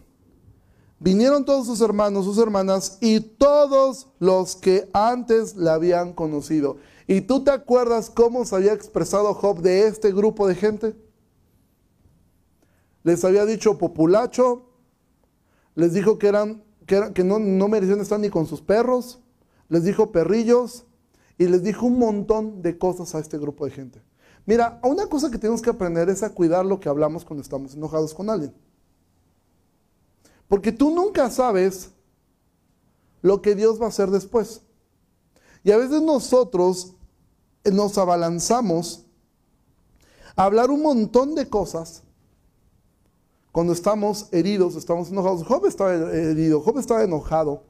[0.98, 6.78] Vinieron todos sus hermanos, sus hermanas y todos los que antes la habían conocido.
[7.10, 10.94] ¿Y tú te acuerdas cómo se había expresado Job de este grupo de gente?
[13.02, 14.66] Les había dicho populacho,
[15.74, 19.20] les dijo que, eran, que, no, no merecían estar ni con sus perros,
[19.70, 20.84] les dijo perrillos
[21.38, 24.02] y les dijo un montón de cosas a este grupo de gente.
[24.44, 27.72] Mira, una cosa que tenemos que aprender es a cuidar lo que hablamos cuando estamos
[27.72, 28.52] enojados con alguien.
[30.46, 31.90] Porque tú nunca sabes
[33.22, 34.60] lo que Dios va a hacer después.
[35.64, 36.96] Y a veces nosotros
[37.70, 39.04] nos abalanzamos
[40.36, 42.02] a hablar un montón de cosas
[43.52, 45.44] cuando estamos heridos, estamos enojados.
[45.44, 47.64] Job estaba herido, Job estaba enojado.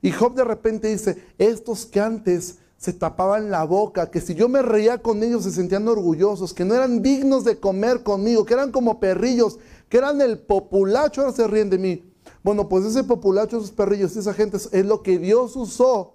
[0.00, 4.48] Y Job de repente dice, estos que antes se tapaban la boca, que si yo
[4.48, 8.54] me reía con ellos se sentían orgullosos, que no eran dignos de comer conmigo, que
[8.54, 12.12] eran como perrillos, que eran el populacho, ahora se ríen de mí.
[12.44, 16.14] Bueno, pues ese populacho, esos perrillos, esa gente es lo que Dios usó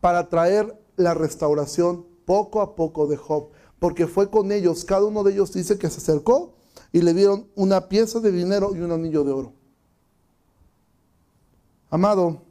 [0.00, 5.22] para traer la restauración poco a poco de Job, porque fue con ellos, cada uno
[5.22, 6.52] de ellos dice que se acercó
[6.92, 9.52] y le dieron una pieza de dinero y un anillo de oro.
[11.90, 12.42] Amado,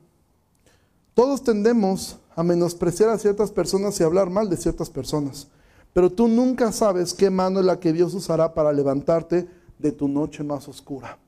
[1.14, 5.48] todos tendemos a menospreciar a ciertas personas y hablar mal de ciertas personas,
[5.94, 10.08] pero tú nunca sabes qué mano es la que Dios usará para levantarte de tu
[10.08, 11.20] noche más oscura.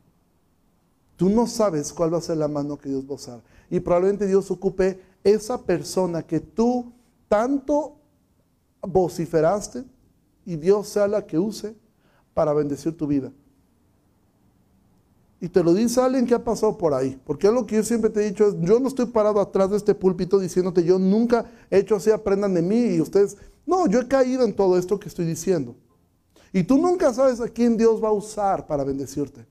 [1.15, 3.41] Tú no sabes cuál va a ser la mano que Dios va a usar.
[3.69, 6.91] Y probablemente Dios ocupe esa persona que tú
[7.27, 7.95] tanto
[8.85, 9.83] vociferaste
[10.45, 11.75] y Dios sea la que use
[12.33, 13.31] para bendecir tu vida.
[15.41, 17.19] Y te lo dice alguien que ha pasado por ahí.
[17.25, 19.77] Porque lo que yo siempre te he dicho es, yo no estoy parado atrás de
[19.77, 23.99] este púlpito diciéndote, yo nunca he hecho así, aprendan de mí y ustedes, no, yo
[23.99, 25.75] he caído en todo esto que estoy diciendo.
[26.53, 29.45] Y tú nunca sabes a quién Dios va a usar para bendecirte.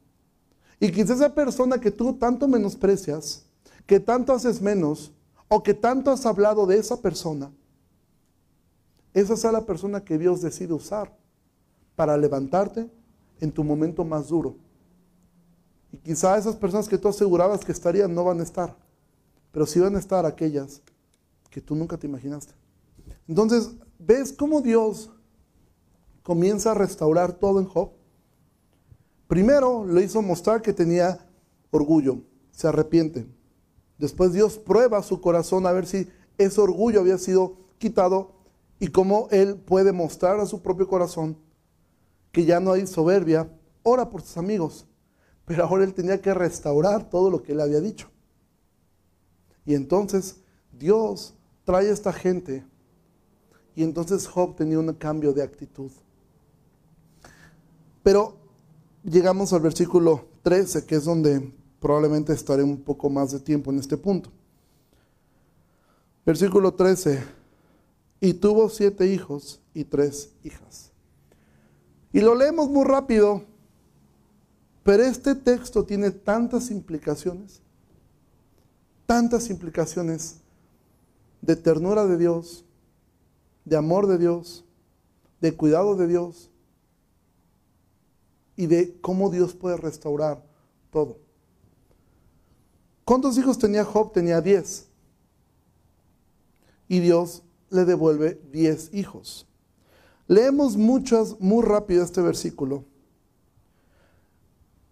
[0.81, 3.45] Y quizás esa persona que tú tanto menosprecias,
[3.87, 5.13] que tanto haces menos,
[5.49, 7.53] o que tanto has hablado de esa persona,
[9.15, 11.17] esa sea la persona que Dios decide usar
[11.95, 12.91] para levantarte
[13.41, 14.57] en tu momento más duro.
[15.93, 18.77] Y quizá esas personas que tú asegurabas que estarían no van a estar,
[19.53, 20.83] pero sí van a estar aquellas
[21.49, 22.53] que tú nunca te imaginaste.
[23.29, 25.11] Entonces, ¿ves cómo Dios
[26.25, 27.91] comienza a restaurar todo en Job?
[29.29, 31.25] Primero le hizo mostrar que tenía
[31.71, 32.19] orgullo,
[32.51, 33.27] se arrepiente.
[33.99, 38.34] Después Dios prueba su corazón a ver si ese orgullo había sido quitado
[38.85, 41.39] y cómo él puede mostrar a su propio corazón
[42.33, 43.51] que ya no hay soberbia.
[43.83, 44.87] Ora por sus amigos,
[45.47, 48.11] pero ahora él tenía que restaurar todo lo que él había dicho.
[49.65, 52.63] Y entonces Dios trae a esta gente
[53.75, 55.91] y entonces Job tenía un cambio de actitud.
[58.03, 58.37] Pero
[59.03, 63.79] llegamos al versículo 13, que es donde probablemente estaré un poco más de tiempo en
[63.79, 64.31] este punto.
[66.27, 67.44] Versículo 13.
[68.25, 70.91] Y tuvo siete hijos y tres hijas.
[72.11, 73.45] Y lo leemos muy rápido,
[74.83, 77.61] pero este texto tiene tantas implicaciones,
[79.05, 80.39] tantas implicaciones.
[81.43, 82.65] de ternura de Dios,
[83.67, 84.65] de amor de Dios,
[85.43, 86.49] de cuidado de Dios
[88.57, 90.43] y de cómo Dios puede restaurar
[90.91, 91.19] todo.
[93.05, 94.15] ¿Cuántos hijos tenía Job?
[94.15, 94.89] Tenía diez.
[96.89, 97.44] Y Dios
[97.75, 99.47] le devuelve diez hijos.
[100.29, 102.85] Leemos muchas, muy rápido este versículo.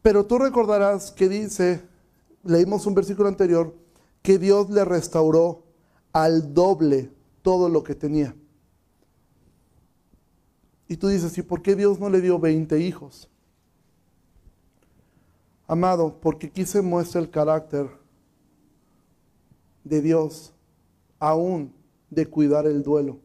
[0.03, 1.81] Pero tú recordarás que dice,
[2.43, 3.73] leímos un versículo anterior,
[4.21, 5.63] que Dios le restauró
[6.13, 7.11] al doble
[7.43, 8.35] todo lo que tenía.
[10.89, 13.29] Y tú dices, ¿y por qué Dios no le dio 20 hijos?
[15.69, 17.89] Amado, porque aquí se muestra el carácter
[19.85, 20.53] de Dios,
[21.21, 21.73] aún
[22.13, 23.21] de cuidar el duelo.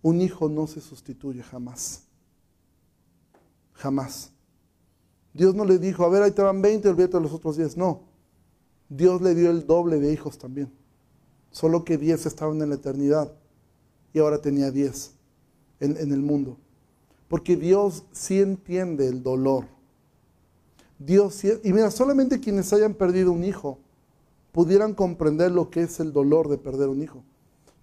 [0.00, 2.04] Un hijo no se sustituye jamás.
[3.72, 4.30] Jamás.
[5.32, 7.76] Dios no le dijo, a ver, ahí te van 20, olvídate de los otros 10.
[7.76, 8.02] No.
[8.88, 10.70] Dios le dio el doble de hijos también.
[11.50, 13.32] Solo que 10 estaban en la eternidad
[14.12, 15.12] y ahora tenía 10
[15.80, 16.56] en, en el mundo.
[17.26, 19.64] Porque Dios sí entiende el dolor.
[21.00, 23.80] Dios sí, y mira, solamente quienes hayan perdido un hijo
[24.52, 27.24] pudieran comprender lo que es el dolor de perder un hijo.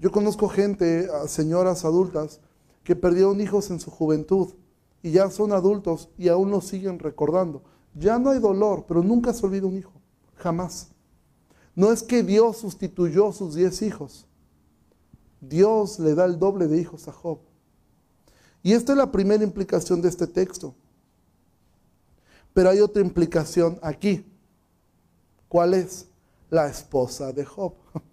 [0.02, 2.40] Yo conozco gente, señoras adultas,
[2.84, 4.50] que perdieron hijos en su juventud
[5.04, 7.62] y ya son adultos y aún lo siguen recordando.
[7.94, 9.94] Ya no hay dolor, pero nunca se olvida un hijo,
[10.38, 10.88] jamás.
[11.76, 14.26] No es que Dios sustituyó sus diez hijos.
[15.40, 17.38] Dios le da el doble de hijos a Job.
[18.64, 20.74] Y esta es la primera implicación de este texto.
[22.56, 24.26] Pero hay otra implicación aquí.
[25.48, 26.08] ¿Cuál es?
[26.50, 27.76] La esposa de Job.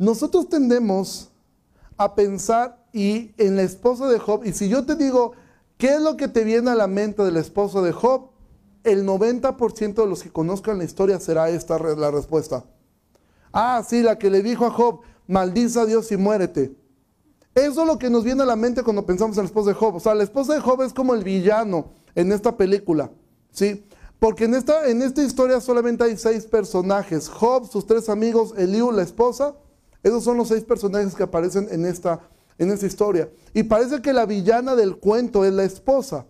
[0.00, 1.28] Nosotros tendemos
[1.98, 5.32] a pensar y en la esposa de Job, y si yo te digo,
[5.76, 8.30] ¿qué es lo que te viene a la mente del esposo de Job?
[8.82, 12.64] El 90% de los que conozcan la historia será esta la respuesta.
[13.52, 16.74] Ah, sí, la que le dijo a Job, maldiza a Dios y muérete.
[17.54, 19.74] Eso es lo que nos viene a la mente cuando pensamos en la esposa de
[19.74, 19.96] Job.
[19.96, 23.10] O sea, la esposa de Job es como el villano en esta película,
[23.52, 23.84] ¿sí?
[24.18, 27.28] Porque en esta, en esta historia solamente hay seis personajes.
[27.28, 29.56] Job, sus tres amigos, Eliú, la esposa.
[30.02, 32.20] Esos son los seis personajes que aparecen en esta,
[32.58, 33.30] en esta historia.
[33.52, 36.26] Y parece que la villana del cuento es la esposa.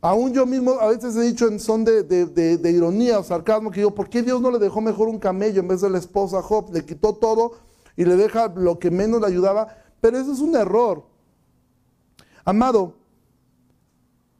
[0.00, 3.80] Aún yo mismo a veces he dicho en son de, de, ironía o sarcasmo que
[3.80, 6.42] digo, ¿por qué Dios no le dejó mejor un camello en vez de la esposa
[6.42, 6.70] Job?
[6.74, 7.52] Le quitó todo
[7.96, 9.68] y le deja lo que menos le ayudaba.
[10.02, 11.06] Pero eso es un error.
[12.44, 12.96] Amado,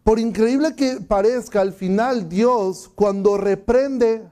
[0.02, 4.22] por increíble que parezca, al final Dios cuando reprende,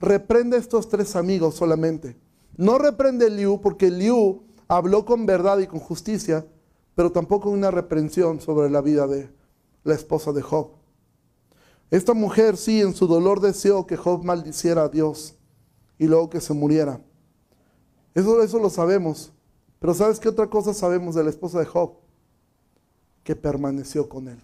[0.00, 2.16] reprende a estos tres amigos solamente.
[2.56, 6.46] No reprende Liu porque Liu habló con verdad y con justicia,
[6.94, 9.30] pero tampoco una reprensión sobre la vida de
[9.82, 10.70] la esposa de Job.
[11.90, 15.36] Esta mujer sí en su dolor deseó que Job maldiciera a Dios
[15.98, 17.00] y luego que se muriera.
[18.14, 19.32] Eso, eso lo sabemos.
[19.78, 21.96] Pero ¿sabes qué otra cosa sabemos de la esposa de Job?
[23.22, 24.38] Que permaneció con él.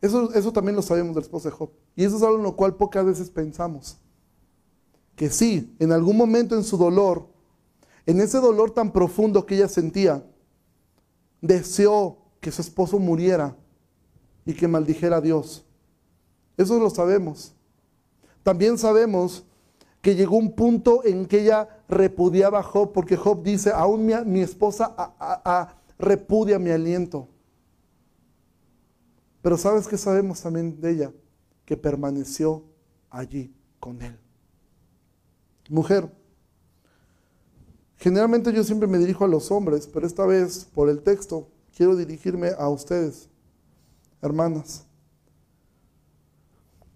[0.00, 1.70] Eso, también lo sabemos del esposo de Job.
[1.94, 3.98] Y eso es algo en lo cual pocas veces pensamos.
[5.16, 7.26] Que sí, en algún momento en su dolor,
[8.04, 10.24] en ese dolor tan profundo que ella sentía,
[11.40, 13.56] deseó que su esposo muriera
[14.44, 15.64] y que maldijera a Dios.
[16.56, 17.54] Eso lo sabemos.
[18.42, 19.44] También sabemos
[20.00, 24.40] que llegó un punto en que ella repudiaba a Job, porque Job dice, aún mi,
[24.40, 24.94] esposa
[25.98, 27.28] repudia mi aliento.
[29.42, 31.12] Pero ¿sabes qué sabemos también de ella?
[31.64, 32.62] Que permaneció
[33.10, 34.16] allí con él.
[35.68, 36.10] Mujer,
[37.96, 41.96] generalmente yo siempre me dirijo a los hombres, pero esta vez por el texto quiero
[41.96, 43.28] dirigirme a ustedes,
[44.22, 44.86] hermanas.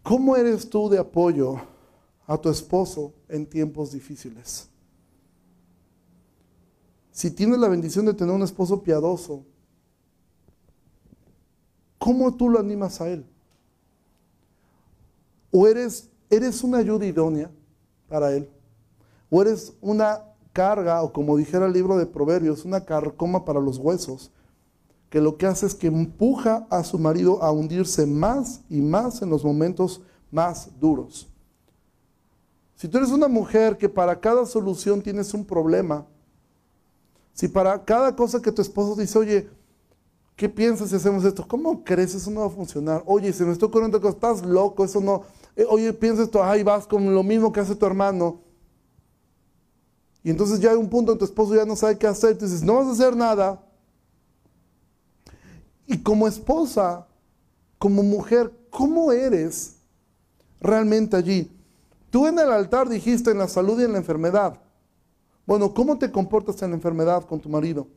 [0.03, 1.57] ¿Cómo eres tú de apoyo
[2.27, 4.69] a tu esposo en tiempos difíciles?
[7.11, 9.45] Si tienes la bendición de tener un esposo piadoso,
[12.01, 13.27] ¿Cómo tú lo animas a Él?
[15.51, 17.51] ¿O eres, eres una ayuda idónea
[18.09, 18.49] para Él?
[19.31, 23.79] ¿O eres una carga, o como dijera el libro de Proverbios, una carcoma para los
[23.79, 24.33] huesos,
[25.09, 29.23] que lo que hace es que empuja a su marido a hundirse más y más
[29.23, 31.29] en los momentos más duros?
[32.75, 36.07] Si tú eres una mujer que para cada solución tienes un problema,
[37.33, 39.49] si para cada cosa que tu esposo dice, oye,
[40.41, 41.47] ¿Qué piensas si hacemos esto?
[41.47, 42.15] ¿Cómo crees?
[42.15, 43.03] Eso no va a funcionar.
[43.05, 45.21] Oye, se me está ocurriendo que estás loco, eso no.
[45.55, 48.41] Eh, oye, piensa esto, ay, vas con lo mismo que hace tu hermano.
[50.23, 52.37] Y entonces ya hay un punto en tu esposo ya no sabe qué hacer.
[52.37, 53.63] Tú dices, no vas a hacer nada.
[55.87, 57.07] Y como esposa,
[57.79, 59.77] como mujer, ¿cómo eres
[60.61, 61.51] realmente allí?
[62.11, 64.61] Tú en el altar dijiste en la salud y en la enfermedad.
[65.47, 67.89] Bueno, ¿cómo te comportas en la enfermedad con tu marido?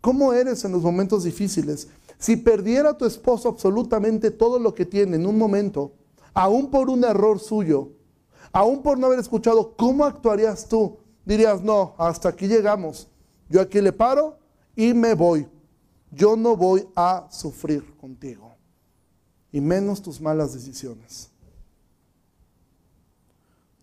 [0.00, 1.88] ¿Cómo eres en los momentos difíciles?
[2.18, 5.92] Si perdiera tu esposo absolutamente todo lo que tiene en un momento,
[6.34, 7.90] aún por un error suyo,
[8.52, 10.98] aún por no haber escuchado, ¿cómo actuarías tú?
[11.28, 13.06] Dirías, no, hasta aquí llegamos.
[13.50, 14.38] Yo aquí le paro
[14.74, 15.46] y me voy.
[16.10, 18.56] Yo no voy a sufrir contigo.
[19.52, 21.28] Y menos tus malas decisiones.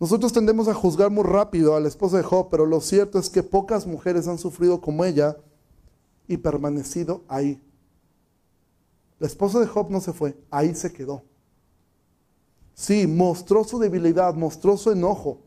[0.00, 3.30] Nosotros tendemos a juzgar muy rápido a la esposa de Job, pero lo cierto es
[3.30, 5.36] que pocas mujeres han sufrido como ella
[6.26, 7.62] y permanecido ahí.
[9.20, 11.22] La esposa de Job no se fue, ahí se quedó.
[12.74, 15.45] Sí, mostró su debilidad, mostró su enojo,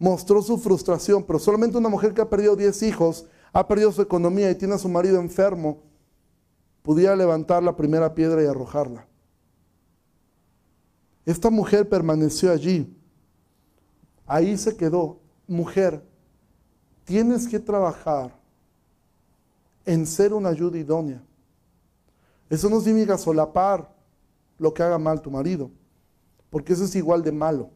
[0.00, 4.02] mostró su frustración, pero solamente una mujer que ha perdido 10 hijos, ha perdido su
[4.02, 5.84] economía y tiene a su marido enfermo,
[6.82, 9.06] pudiera levantar la primera piedra y arrojarla.
[11.24, 12.96] Esta mujer permaneció allí
[14.30, 15.18] Ahí se quedó.
[15.48, 16.06] Mujer,
[17.02, 18.32] tienes que trabajar
[19.84, 21.20] en ser una ayuda idónea.
[22.48, 23.92] Eso no significa solapar
[24.56, 25.68] lo que haga mal tu marido,
[26.48, 27.70] porque eso es igual de malo.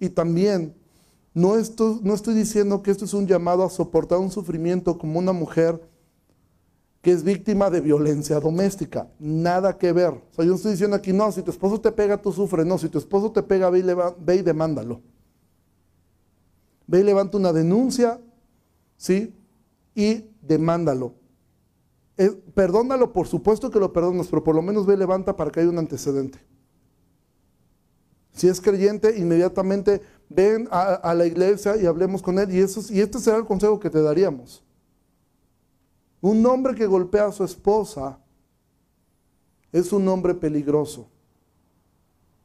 [0.00, 0.74] Y también
[1.38, 5.18] no estoy, no estoy diciendo que esto es un llamado a soportar un sufrimiento como
[5.18, 5.80] una mujer
[7.00, 9.08] que es víctima de violencia doméstica.
[9.18, 10.10] Nada que ver.
[10.10, 12.66] O sea, yo no estoy diciendo aquí, no, si tu esposo te pega, tú sufres.
[12.66, 13.82] No, si tu esposo te pega, ve y,
[14.24, 15.00] ve y demándalo
[16.88, 18.20] ve y levanta una denuncia,
[18.96, 19.32] ¿sí?
[19.94, 21.14] Y demándalo.
[22.16, 25.52] Eh, perdónalo, por supuesto que lo perdonas, pero por lo menos ve y levanta para
[25.52, 26.40] que haya un antecedente.
[28.32, 32.54] Si es creyente, inmediatamente ven a, la iglesia y hablemos con él.
[32.54, 34.62] Y, eso, y este será el consejo que te daríamos.
[36.20, 38.18] Un hombre que golpea a su esposa
[39.72, 41.08] es un hombre peligroso.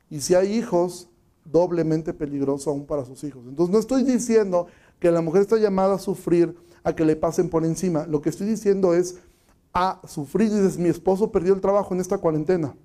[0.10, 1.10] Y si hay hijos,
[1.44, 3.44] doblemente peligroso aún para sus hijos.
[3.48, 4.68] Entonces no estoy diciendo
[5.00, 8.06] que la mujer está llamada a sufrir, a que le pasen por encima.
[8.06, 9.18] Lo que estoy diciendo es
[9.74, 10.52] a sufrir.
[10.52, 12.76] Dices, mi esposo perdió el trabajo en esta cuarentena.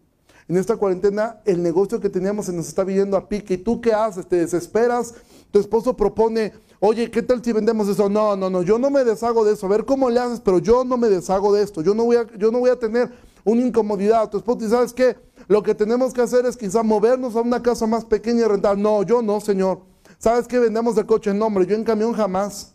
[0.49, 3.55] En esta cuarentena el negocio que teníamos se nos está viendo a pique.
[3.55, 4.27] ¿Y tú qué haces?
[4.27, 5.15] ¿Te desesperas?
[5.51, 8.09] Tu esposo propone, oye, ¿qué tal si vendemos eso?
[8.09, 9.67] No, no, no, yo no me deshago de eso.
[9.67, 11.83] A ver cómo le haces, pero yo no me deshago de esto.
[11.83, 13.13] Yo no voy a, yo no voy a tener
[13.45, 14.31] una incomodidad.
[14.31, 15.17] Tu esposo, ¿sabes qué?
[15.49, 18.79] Lo que tenemos que hacer es quizá movernos a una casa más pequeña y rentar.
[18.79, 19.83] No, yo no, Señor.
[20.19, 20.59] ¿Sabes qué?
[20.59, 22.75] Vendemos de coche en nombre, yo en camión jamás.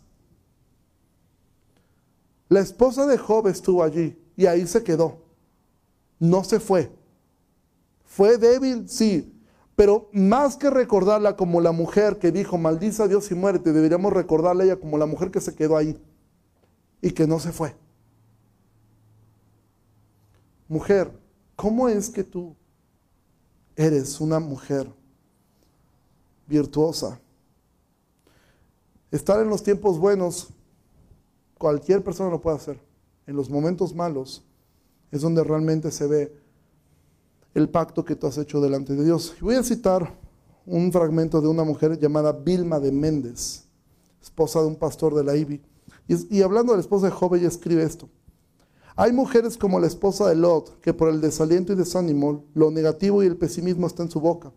[2.48, 5.18] La esposa de Job estuvo allí y ahí se quedó.
[6.20, 6.90] No se fue.
[8.14, 9.42] Fue débil, sí,
[9.74, 14.12] pero más que recordarla como la mujer que dijo, maldice a Dios y muérete, deberíamos
[14.12, 16.00] recordarla a ella como la mujer que se quedó ahí
[17.02, 17.74] y que no se fue.
[20.68, 21.10] Mujer,
[21.56, 22.54] ¿cómo es que tú
[23.74, 24.88] eres una mujer
[26.46, 27.20] virtuosa?
[29.10, 30.50] Estar en los tiempos buenos,
[31.58, 32.80] cualquier persona lo puede hacer.
[33.26, 34.44] En los momentos malos
[35.10, 36.43] es donde realmente se ve
[37.54, 39.34] el pacto que tú has hecho delante de Dios.
[39.40, 40.18] voy a citar
[40.66, 43.64] un fragmento de una mujer llamada Vilma de Méndez,
[44.22, 45.62] esposa de un pastor de la IBI.
[46.08, 48.08] Y, y hablando de la esposa de Job, ella escribe esto.
[48.96, 53.22] Hay mujeres como la esposa de Lot, que por el desaliento y desánimo, lo negativo
[53.22, 54.52] y el pesimismo está en su boca.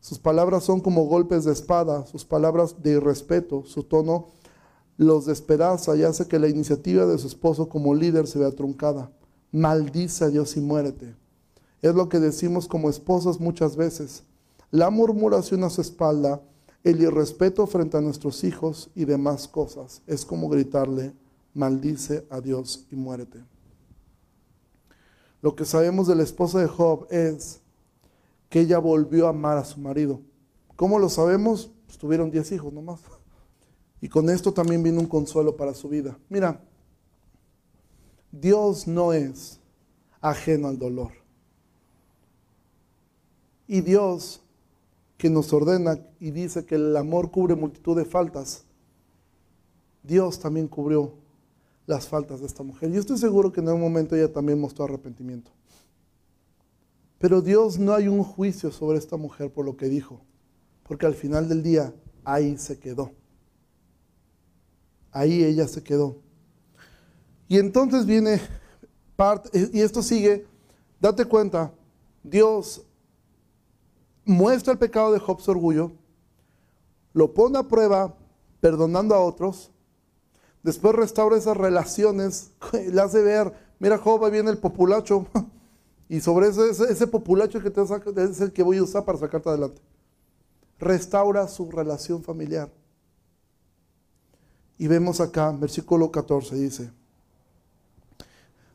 [0.00, 4.28] Sus palabras son como golpes de espada, sus palabras de irrespeto, su tono
[4.98, 9.10] los despedaza y hace que la iniciativa de su esposo como líder se vea truncada.
[9.52, 11.14] Maldice a Dios y muérete.
[11.82, 14.24] Es lo que decimos como esposas muchas veces.
[14.70, 16.42] La murmuración a su espalda,
[16.84, 20.02] el irrespeto frente a nuestros hijos y demás cosas.
[20.06, 21.12] Es como gritarle,
[21.54, 23.42] maldice a Dios y muérete.
[25.40, 27.60] Lo que sabemos de la esposa de Job es
[28.48, 30.20] que ella volvió a amar a su marido.
[30.74, 31.70] ¿Cómo lo sabemos?
[31.86, 33.00] Pues tuvieron 10 hijos nomás.
[34.00, 36.18] Y con esto también vino un consuelo para su vida.
[36.28, 36.60] Mira,
[38.30, 39.60] Dios no es
[40.20, 41.12] ajeno al dolor.
[43.68, 44.40] Y Dios
[45.18, 48.64] que nos ordena y dice que el amor cubre multitud de faltas,
[50.02, 51.12] Dios también cubrió
[51.86, 52.90] las faltas de esta mujer.
[52.90, 55.50] Y estoy seguro que en algún momento ella también mostró arrepentimiento.
[57.18, 60.22] Pero Dios no hay un juicio sobre esta mujer por lo que dijo,
[60.84, 61.92] porque al final del día
[62.24, 63.12] ahí se quedó.
[65.10, 66.16] Ahí ella se quedó.
[67.48, 68.40] Y entonces viene
[69.16, 70.46] parte, y esto sigue,
[71.00, 71.72] date cuenta,
[72.22, 72.84] Dios
[74.28, 75.90] muestra el pecado de Job su orgullo,
[77.12, 78.14] lo pone a prueba
[78.60, 79.72] perdonando a otros,
[80.62, 85.26] Después restaura esas relaciones, le hace ver, mira Job, ahí viene el populacho.
[86.10, 89.18] Y sobre ese, ese, populacho que te saca, es el que voy a usar para
[89.18, 89.82] sacarte adelante.
[90.78, 92.70] restaura su relación familiar.
[94.78, 96.90] Y vemos acá, versículo 14, dice,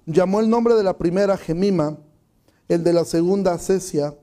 [0.05, 1.97] llamó el nombre de la primera Gemima,
[2.67, 4.15] el de la segunda Cesia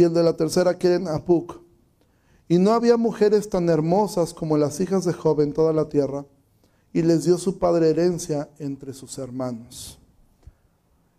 [0.00, 1.60] y el de la tercera Keren Apuk.
[2.48, 6.24] Y no había mujeres tan hermosas como las hijas de Job en toda la tierra,
[6.94, 9.98] y les dio su padre herencia entre sus hermanos.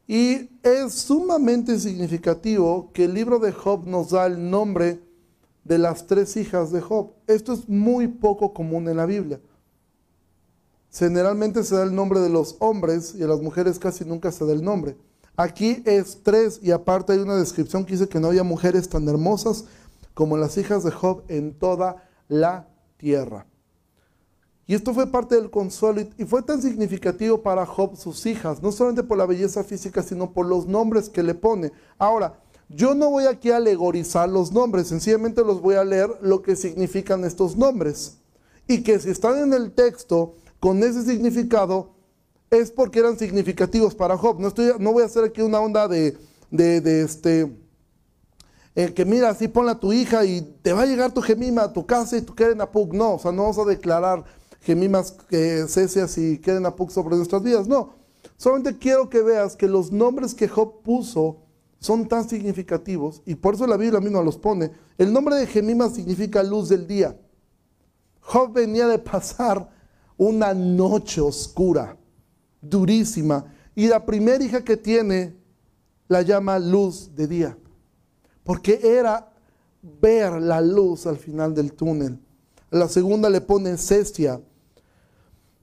[0.07, 4.99] Y es sumamente significativo que el libro de Job nos da el nombre
[5.63, 7.11] de las tres hijas de Job.
[7.27, 9.39] Esto es muy poco común en la Biblia.
[10.91, 14.43] Generalmente se da el nombre de los hombres y a las mujeres casi nunca se
[14.43, 14.97] da el nombre.
[15.35, 19.07] Aquí es tres y aparte hay una descripción que dice que no había mujeres tan
[19.07, 19.65] hermosas
[20.13, 22.67] como las hijas de Job en toda la
[22.97, 23.45] tierra.
[24.67, 28.71] Y esto fue parte del consuelo y fue tan significativo para Job sus hijas, no
[28.71, 31.71] solamente por la belleza física, sino por los nombres que le pone.
[31.97, 36.41] Ahora, yo no voy aquí a alegorizar los nombres, sencillamente los voy a leer lo
[36.41, 38.19] que significan estos nombres.
[38.67, 41.89] Y que si están en el texto con ese significado,
[42.51, 44.37] es porque eran significativos para Job.
[44.41, 46.17] No, estoy, no voy a hacer aquí una onda de,
[46.49, 47.49] de, este,
[48.75, 51.63] eh, que mira, así ponla a tu hija y te va a llegar tu gemima
[51.63, 52.93] a tu casa y en Apug.
[52.93, 54.25] No, o sea, no vamos a declarar
[54.59, 57.69] gemimas, que cesias y queden Apug sobre nuestras vidas.
[57.69, 57.93] No,
[58.35, 61.37] solamente quiero que veas que los nombres que Job puso
[61.79, 64.71] son tan significativos y por eso la Biblia misma los pone.
[64.97, 67.17] El nombre de Gemima significa luz del día.
[68.19, 69.69] Job venía de pasar
[70.17, 71.97] una noche oscura,
[72.61, 73.45] durísima,
[73.75, 75.35] y la primera hija que tiene
[76.07, 77.57] la llama luz de día,
[78.43, 79.31] porque era
[79.81, 82.19] ver la luz al final del túnel.
[82.69, 84.41] La segunda le pone cestia.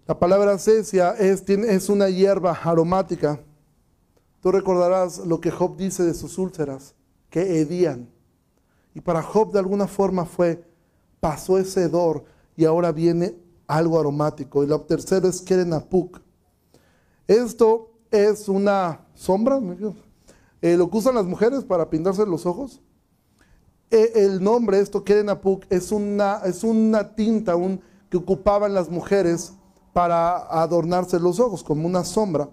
[0.06, 3.40] La palabra cesia es, es una hierba aromática
[4.40, 6.94] Tú recordarás lo que Job dice de sus úlceras,
[7.30, 8.08] que hedían.
[8.94, 10.64] Y para Job de alguna forma fue,
[11.20, 12.24] pasó ese hedor
[12.56, 13.36] y ahora viene
[13.66, 14.62] algo aromático.
[14.62, 16.20] Y lo tercero es Kerenapuk.
[17.28, 19.60] Esto es una sombra,
[20.62, 22.80] eh, lo que usan las mujeres para pintarse los ojos.
[23.90, 29.52] Eh, el nombre, esto Kerenapuk, es una, es una tinta un, que ocupaban las mujeres
[29.92, 32.48] para adornarse los ojos, como una sombra.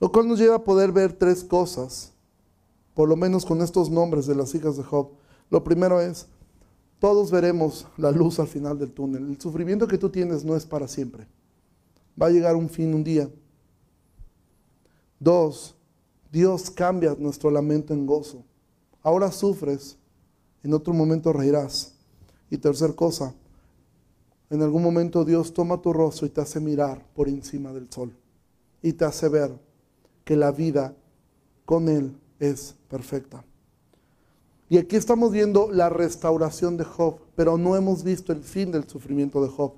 [0.00, 2.14] Lo cual nos lleva a poder ver tres cosas,
[2.94, 5.10] por lo menos con estos nombres de las hijas de Job.
[5.50, 6.28] Lo primero es,
[6.98, 9.28] todos veremos la luz al final del túnel.
[9.28, 11.28] El sufrimiento que tú tienes no es para siempre.
[12.20, 13.30] Va a llegar un fin un día.
[15.18, 15.74] Dos,
[16.30, 18.44] Dios cambia nuestro lamento en gozo.
[19.02, 19.96] Ahora sufres,
[20.62, 21.94] en otro momento reirás.
[22.50, 23.34] Y tercer cosa,
[24.50, 28.12] en algún momento Dios toma tu rostro y te hace mirar por encima del sol.
[28.82, 29.58] Y te hace ver
[30.24, 30.94] que la vida
[31.64, 33.44] con Él es perfecta.
[34.68, 38.88] Y aquí estamos viendo la restauración de Job, pero no hemos visto el fin del
[38.88, 39.74] sufrimiento de Job.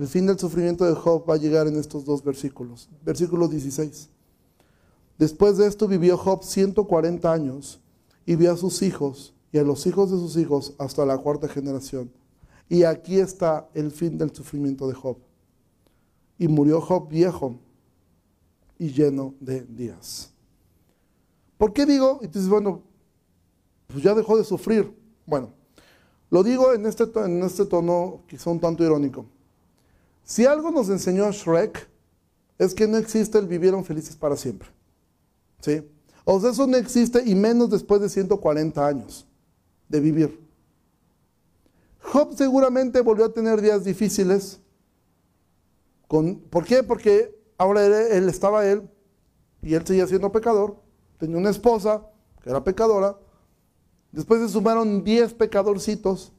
[0.00, 2.88] El fin del sufrimiento de Job va a llegar en estos dos versículos.
[3.04, 4.08] Versículo 16.
[5.18, 7.82] Después de esto vivió Job 140 años
[8.24, 11.48] y vio a sus hijos y a los hijos de sus hijos hasta la cuarta
[11.48, 12.10] generación.
[12.66, 15.18] Y aquí está el fin del sufrimiento de Job.
[16.38, 17.58] Y murió Job viejo
[18.78, 20.32] y lleno de días.
[21.58, 22.20] ¿Por qué digo?
[22.22, 22.80] Y dices, bueno,
[23.86, 24.96] pues ya dejó de sufrir.
[25.26, 25.52] Bueno,
[26.30, 29.26] lo digo en este, en este tono quizá un tanto irónico.
[30.30, 31.90] Si algo nos enseñó Shrek,
[32.56, 34.68] es que no existe el vivieron felices para siempre.
[35.60, 35.82] ¿Sí?
[36.24, 39.26] O sea, eso no existe y menos después de 140 años
[39.88, 40.48] de vivir.
[41.98, 44.60] Job seguramente volvió a tener días difíciles.
[46.06, 46.84] ¿Por qué?
[46.84, 48.88] Porque Ahora él, estaba él
[49.60, 50.76] y él seguía siendo pecador.
[51.18, 52.06] Tenía una esposa
[52.42, 53.18] que era pecadora.
[54.12, 56.32] Después se sumaron 10 pecadorcitos.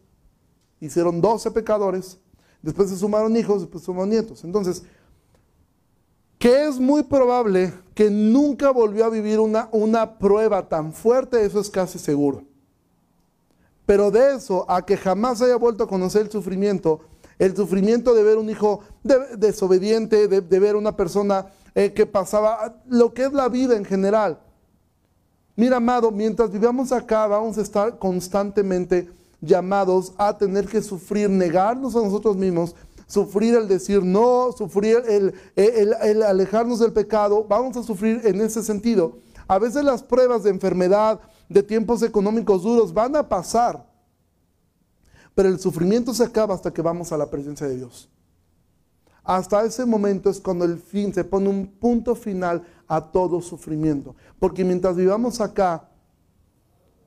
[0.79, 2.19] Hicieron 12 pecadores.
[2.61, 4.43] Después se sumaron hijos, después se sumaron nietos.
[4.43, 4.83] Entonces,
[6.37, 11.59] que es muy probable que nunca volvió a vivir una, una prueba tan fuerte, eso
[11.59, 12.43] es casi seguro.
[13.85, 17.01] Pero de eso a que jamás haya vuelto a conocer el sufrimiento,
[17.37, 18.81] el sufrimiento de ver un hijo
[19.37, 24.39] desobediente, de, ver una persona eh, que pasaba, lo que es la vida en general.
[25.55, 29.09] Mira, amado, mientras vivamos acá, vamos a estar constantemente
[29.41, 32.75] llamados a tener que sufrir, negarnos a nosotros mismos,
[33.07, 39.17] sufrir el decir no, sufrir el, alejarnos del pecado, vamos a sufrir en ese sentido.
[39.47, 41.19] A veces las pruebas de enfermedad,
[41.49, 43.85] de tiempos económicos duros van a pasar.
[45.35, 48.09] Pero el sufrimiento se acaba hasta que vamos a la presencia de Dios.
[49.23, 54.15] Hasta ese momento es cuando el fin se pone un punto final a todo sufrimiento.
[54.39, 55.89] Porque mientras vivamos acá,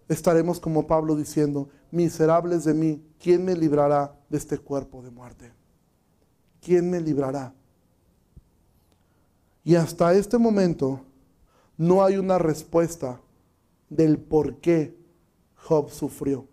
[0.08, 5.52] estaremos como Pablo diciendo, miserables de mí, ¿quién me librará de este cuerpo de muerte?
[6.60, 7.54] ¿Quién me librará?
[9.62, 11.00] Y hasta este momento
[11.76, 13.20] no hay una respuesta
[13.88, 14.96] del por qué
[15.54, 16.48] Job sufrió.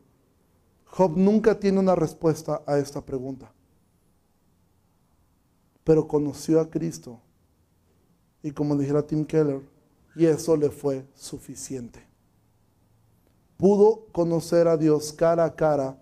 [0.86, 3.52] Job nunca tiene una respuesta a esta pregunta.
[5.84, 7.20] Pero conoció a Cristo.
[8.44, 9.62] Y como dijera Tim Keller,
[10.16, 12.11] y eso le fue suficiente.
[13.62, 15.96] Pudo conocer a Dios cara a cara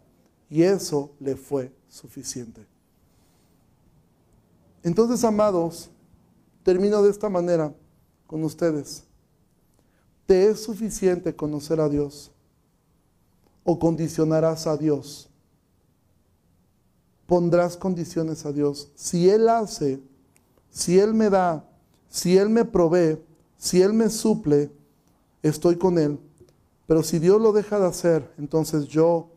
[0.49, 2.65] y eso le fue suficiente.
[4.81, 5.89] Entonces, amados,
[6.63, 7.75] termino de esta manera
[8.27, 9.03] con ustedes.
[10.25, 12.31] ¿Te es suficiente conocer a Dios?
[13.65, 15.29] ¿O condicionarás a Dios?
[17.27, 18.89] Pondrás condiciones a Dios.
[18.95, 19.99] Si Él hace,
[20.69, 21.69] si Él me da,
[22.07, 23.21] si Él me provee,
[23.57, 24.71] si Él me suple,
[25.43, 26.17] estoy con Él.
[26.89, 29.29] Pero si Dios lo deja de hacer, entonces yo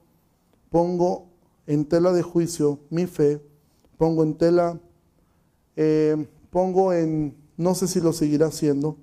[0.70, 1.26] pongo
[1.66, 3.42] en tela de juicio mi fe,
[3.98, 4.80] pongo en tela,
[5.76, 8.96] eh, pongo en, no sé si lo seguirá haciendo,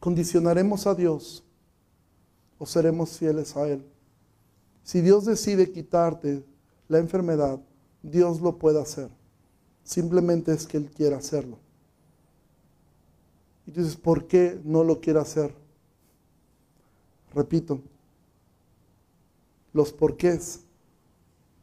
[0.00, 1.44] condicionaremos a Dios
[2.56, 3.84] o seremos fieles a Él.
[4.84, 6.46] Si Dios decide quitarte
[6.88, 7.60] la enfermedad,
[8.02, 9.10] Dios lo puede hacer.
[9.82, 11.58] Simplemente es que Él quiera hacerlo.
[13.66, 15.63] Y dices, ¿por qué no lo quiere hacer?
[17.34, 17.80] Repito,
[19.72, 20.60] los porqués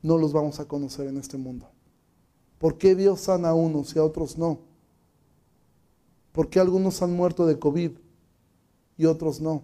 [0.02, 1.70] no los vamos a conocer en este mundo.
[2.58, 4.60] ¿Por qué Dios sana a unos y a otros no?
[6.32, 7.92] ¿Por qué algunos han muerto de COVID
[8.98, 9.64] y otros no?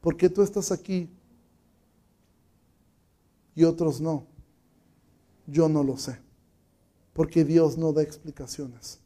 [0.00, 1.10] ¿Por qué tú estás aquí
[3.54, 4.26] y otros no?
[5.46, 6.18] Yo no lo sé.
[7.12, 9.00] Porque Dios no da explicaciones.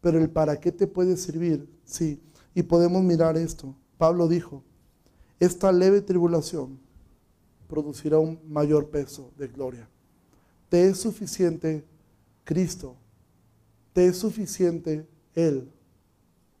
[0.00, 2.22] Pero el para qué te puede servir, sí.
[2.54, 3.74] Y podemos mirar esto.
[4.02, 4.64] Pablo dijo,
[5.38, 6.80] esta leve tribulación
[7.68, 9.88] producirá un mayor peso de gloria.
[10.68, 11.84] ¿Te es suficiente
[12.42, 12.96] Cristo?
[13.92, 15.70] ¿Te es suficiente Él?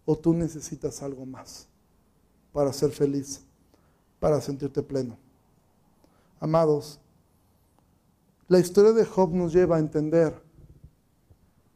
[0.04, 1.66] ¿O tú necesitas algo más
[2.52, 3.42] para ser feliz,
[4.20, 5.18] para sentirte pleno?
[6.38, 7.00] Amados,
[8.46, 10.32] la historia de Job nos lleva a entender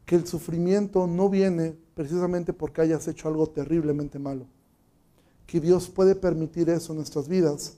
[0.04, 4.46] que el sufrimiento no viene precisamente porque hayas hecho algo terriblemente malo.
[5.46, 7.74] Que Dios puede permitir eso en nuestras vidas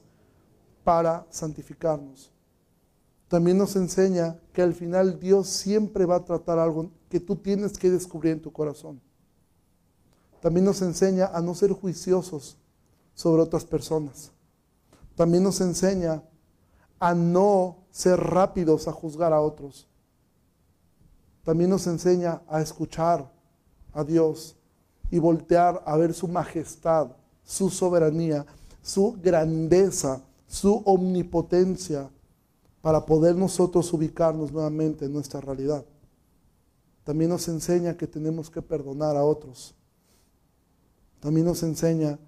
[0.85, 2.31] para santificarnos.
[3.29, 7.77] También nos enseña que al final Dios siempre va a tratar algo que tú tienes
[7.77, 9.01] que descubrir en tu corazón.
[10.41, 12.57] También nos enseña a no ser juiciosos
[13.15, 14.31] sobre otras personas.
[15.15, 16.23] También nos enseña
[16.99, 19.89] a no ser rápidos a juzgar a otros
[21.49, 23.33] también nos enseña a escuchar
[23.95, 24.55] a Dios
[25.11, 27.13] y voltear a ver su majestad,
[27.49, 28.45] su soberanía,
[28.83, 32.11] su grandeza, su omnipotencia,
[32.83, 35.83] para poder nosotros ubicarnos nuevamente en nuestra realidad.
[37.05, 39.75] También nos enseña que tenemos que perdonar a otros.
[41.21, 42.19] También nos enseña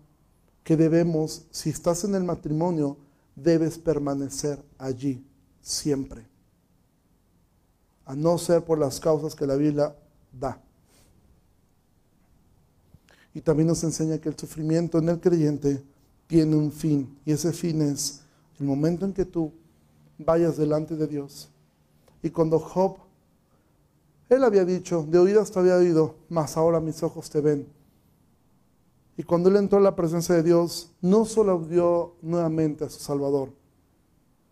[0.65, 2.97] que debemos, si estás en el matrimonio,
[3.37, 5.23] debes permanecer allí
[5.61, 6.27] siempre
[8.07, 9.95] a no ser por las causas que la Biblia
[10.33, 10.61] da.
[13.35, 15.83] Y también nos enseña que el sufrimiento en el creyente
[16.27, 18.23] tiene un fin, y ese fin es
[18.59, 19.53] el momento en que tú
[20.19, 21.49] vayas delante de Dios.
[22.23, 22.99] Y cuando Job,
[24.29, 27.67] él había dicho, de oídas te había oído, mas ahora mis ojos te ven.
[29.17, 33.01] Y cuando él entró en la presencia de Dios, no solo vio nuevamente a su
[33.01, 33.53] Salvador,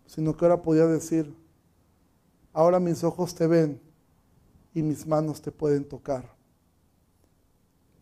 [0.05, 1.33] sino que ahora podía decir,
[2.53, 3.79] Ahora mis ojos te ven
[4.73, 6.38] y mis manos te pueden tocar.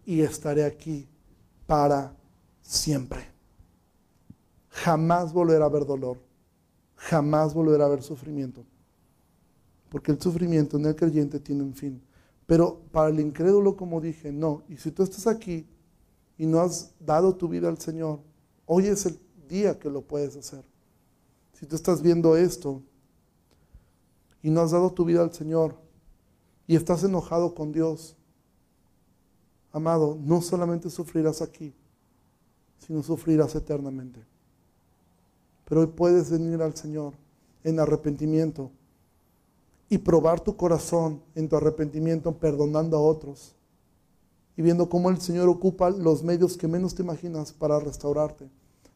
[0.07, 1.05] Y estaré aquí
[1.65, 2.15] para
[2.61, 3.27] siempre.
[4.69, 6.17] Jamás volverá a haber dolor.
[6.95, 8.63] Jamás volverá a haber sufrimiento.
[9.89, 12.01] Porque el sufrimiento en el creyente tiene un fin.
[12.45, 14.63] Pero para el incrédulo, como dije, no.
[14.69, 15.67] Y si tú estás aquí
[16.37, 18.21] y no has dado tu vida al Señor,
[18.65, 20.63] hoy es el día que lo puedes hacer.
[21.51, 22.81] Si tú estás viendo esto
[24.41, 25.75] y no has dado tu vida al Señor
[26.65, 28.15] y estás enojado con Dios,
[29.77, 31.73] amado, no solamente sufrirás aquí,
[32.79, 34.23] sino sufrirás eternamente.
[35.65, 37.13] Pero hoy puedes venir al Señor
[37.63, 38.71] en arrepentimiento
[39.89, 43.55] y probar tu corazón en tu arrepentimiento perdonando a otros
[44.55, 48.49] y viendo cómo el Señor ocupa los medios que menos te imaginas para restaurarte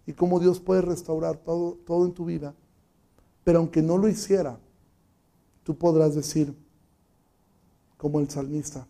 [0.05, 2.55] y cómo Dios puede restaurar todo, todo en tu vida.
[3.43, 4.59] Pero aunque no lo hiciera,
[5.63, 6.55] tú podrás decir,
[7.97, 8.87] como el salmista,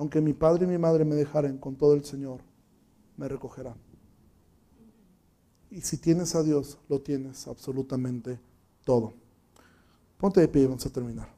[0.00, 2.40] aunque mi padre y mi madre me dejaren con todo el Señor,
[3.18, 3.76] me recogerá.
[5.70, 8.40] Y si tienes a Dios, lo tienes absolutamente
[8.82, 9.12] todo.
[10.16, 11.28] Ponte de pie y vamos a terminar.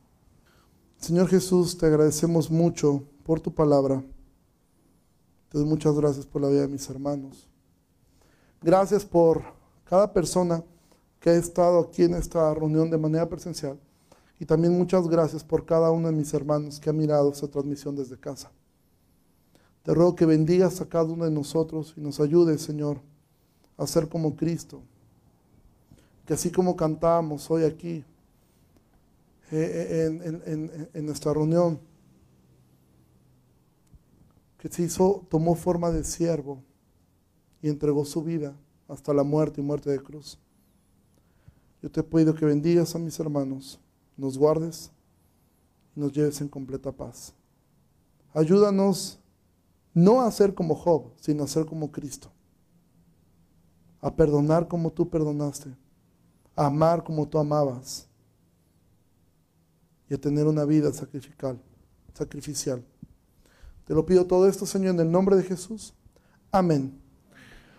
[0.97, 4.01] Señor Jesús, te agradecemos mucho por tu palabra.
[5.49, 7.49] Te doy muchas gracias por la vida de mis hermanos.
[8.61, 9.43] Gracias por
[9.83, 10.63] cada persona
[11.19, 13.77] que ha estado aquí en esta reunión de manera presencial.
[14.39, 17.95] Y también muchas gracias por cada uno de mis hermanos que ha mirado esta transmisión
[17.95, 18.51] desde casa.
[19.83, 23.01] Te ruego que bendigas a cada uno de nosotros y nos ayudes, Señor,
[23.77, 24.83] a ser como Cristo.
[26.25, 28.05] Que así como cantamos hoy aquí
[29.55, 31.79] eh, eh, en, nuestra reunión,
[34.57, 36.63] que se hizo, tomó forma de siervo
[37.61, 38.57] y entregó su vida
[38.89, 40.39] hasta la muerte y muerte de cruz.
[41.83, 43.79] Yo te pido que bendigas a mis hermanos,
[44.17, 44.91] nos guardes
[45.97, 47.35] y nos lleves en completa paz.
[48.35, 49.19] Ayúdanos
[49.95, 52.31] no a ser como Job, sino a ser como Cristo.
[54.01, 55.71] A perdonar como tú perdonaste.
[56.57, 58.09] A amar como tú amabas.
[60.09, 61.61] Y a tener una vida sacrificial.
[62.15, 62.85] sacrificial.
[63.85, 65.95] Te lo pido todo esto, Señor, en el nombre de Jesús.
[66.51, 66.99] Amén.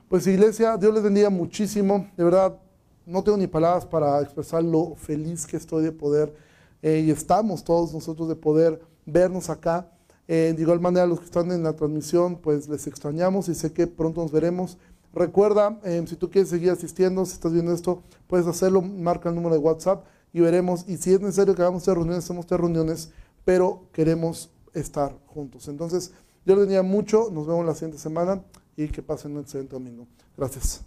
[0.09, 2.11] Pues iglesia, Dios les bendiga muchísimo.
[2.15, 2.59] De verdad,
[3.05, 6.33] no tengo ni palabras para expresar lo feliz que estoy de poder,
[6.81, 9.89] eh, y estamos todos nosotros de poder vernos acá.
[10.27, 13.73] Eh, de igual manera, los que están en la transmisión, pues les extrañamos y sé
[13.73, 14.77] que pronto nos veremos.
[15.13, 19.35] Recuerda, eh, si tú quieres seguir asistiendo, si estás viendo esto, puedes hacerlo, marca el
[19.35, 20.85] número de WhatsApp y veremos.
[20.87, 23.11] Y si es necesario que hagamos tres reuniones, hacemos tres reuniones,
[23.45, 25.67] pero queremos estar juntos.
[25.67, 26.11] Entonces,
[26.45, 28.43] yo les bendiga mucho, nos vemos la siguiente semana
[28.75, 30.07] y que pasen un excelente domingo.
[30.35, 30.83] Gracias.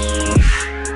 [0.00, 0.89] Música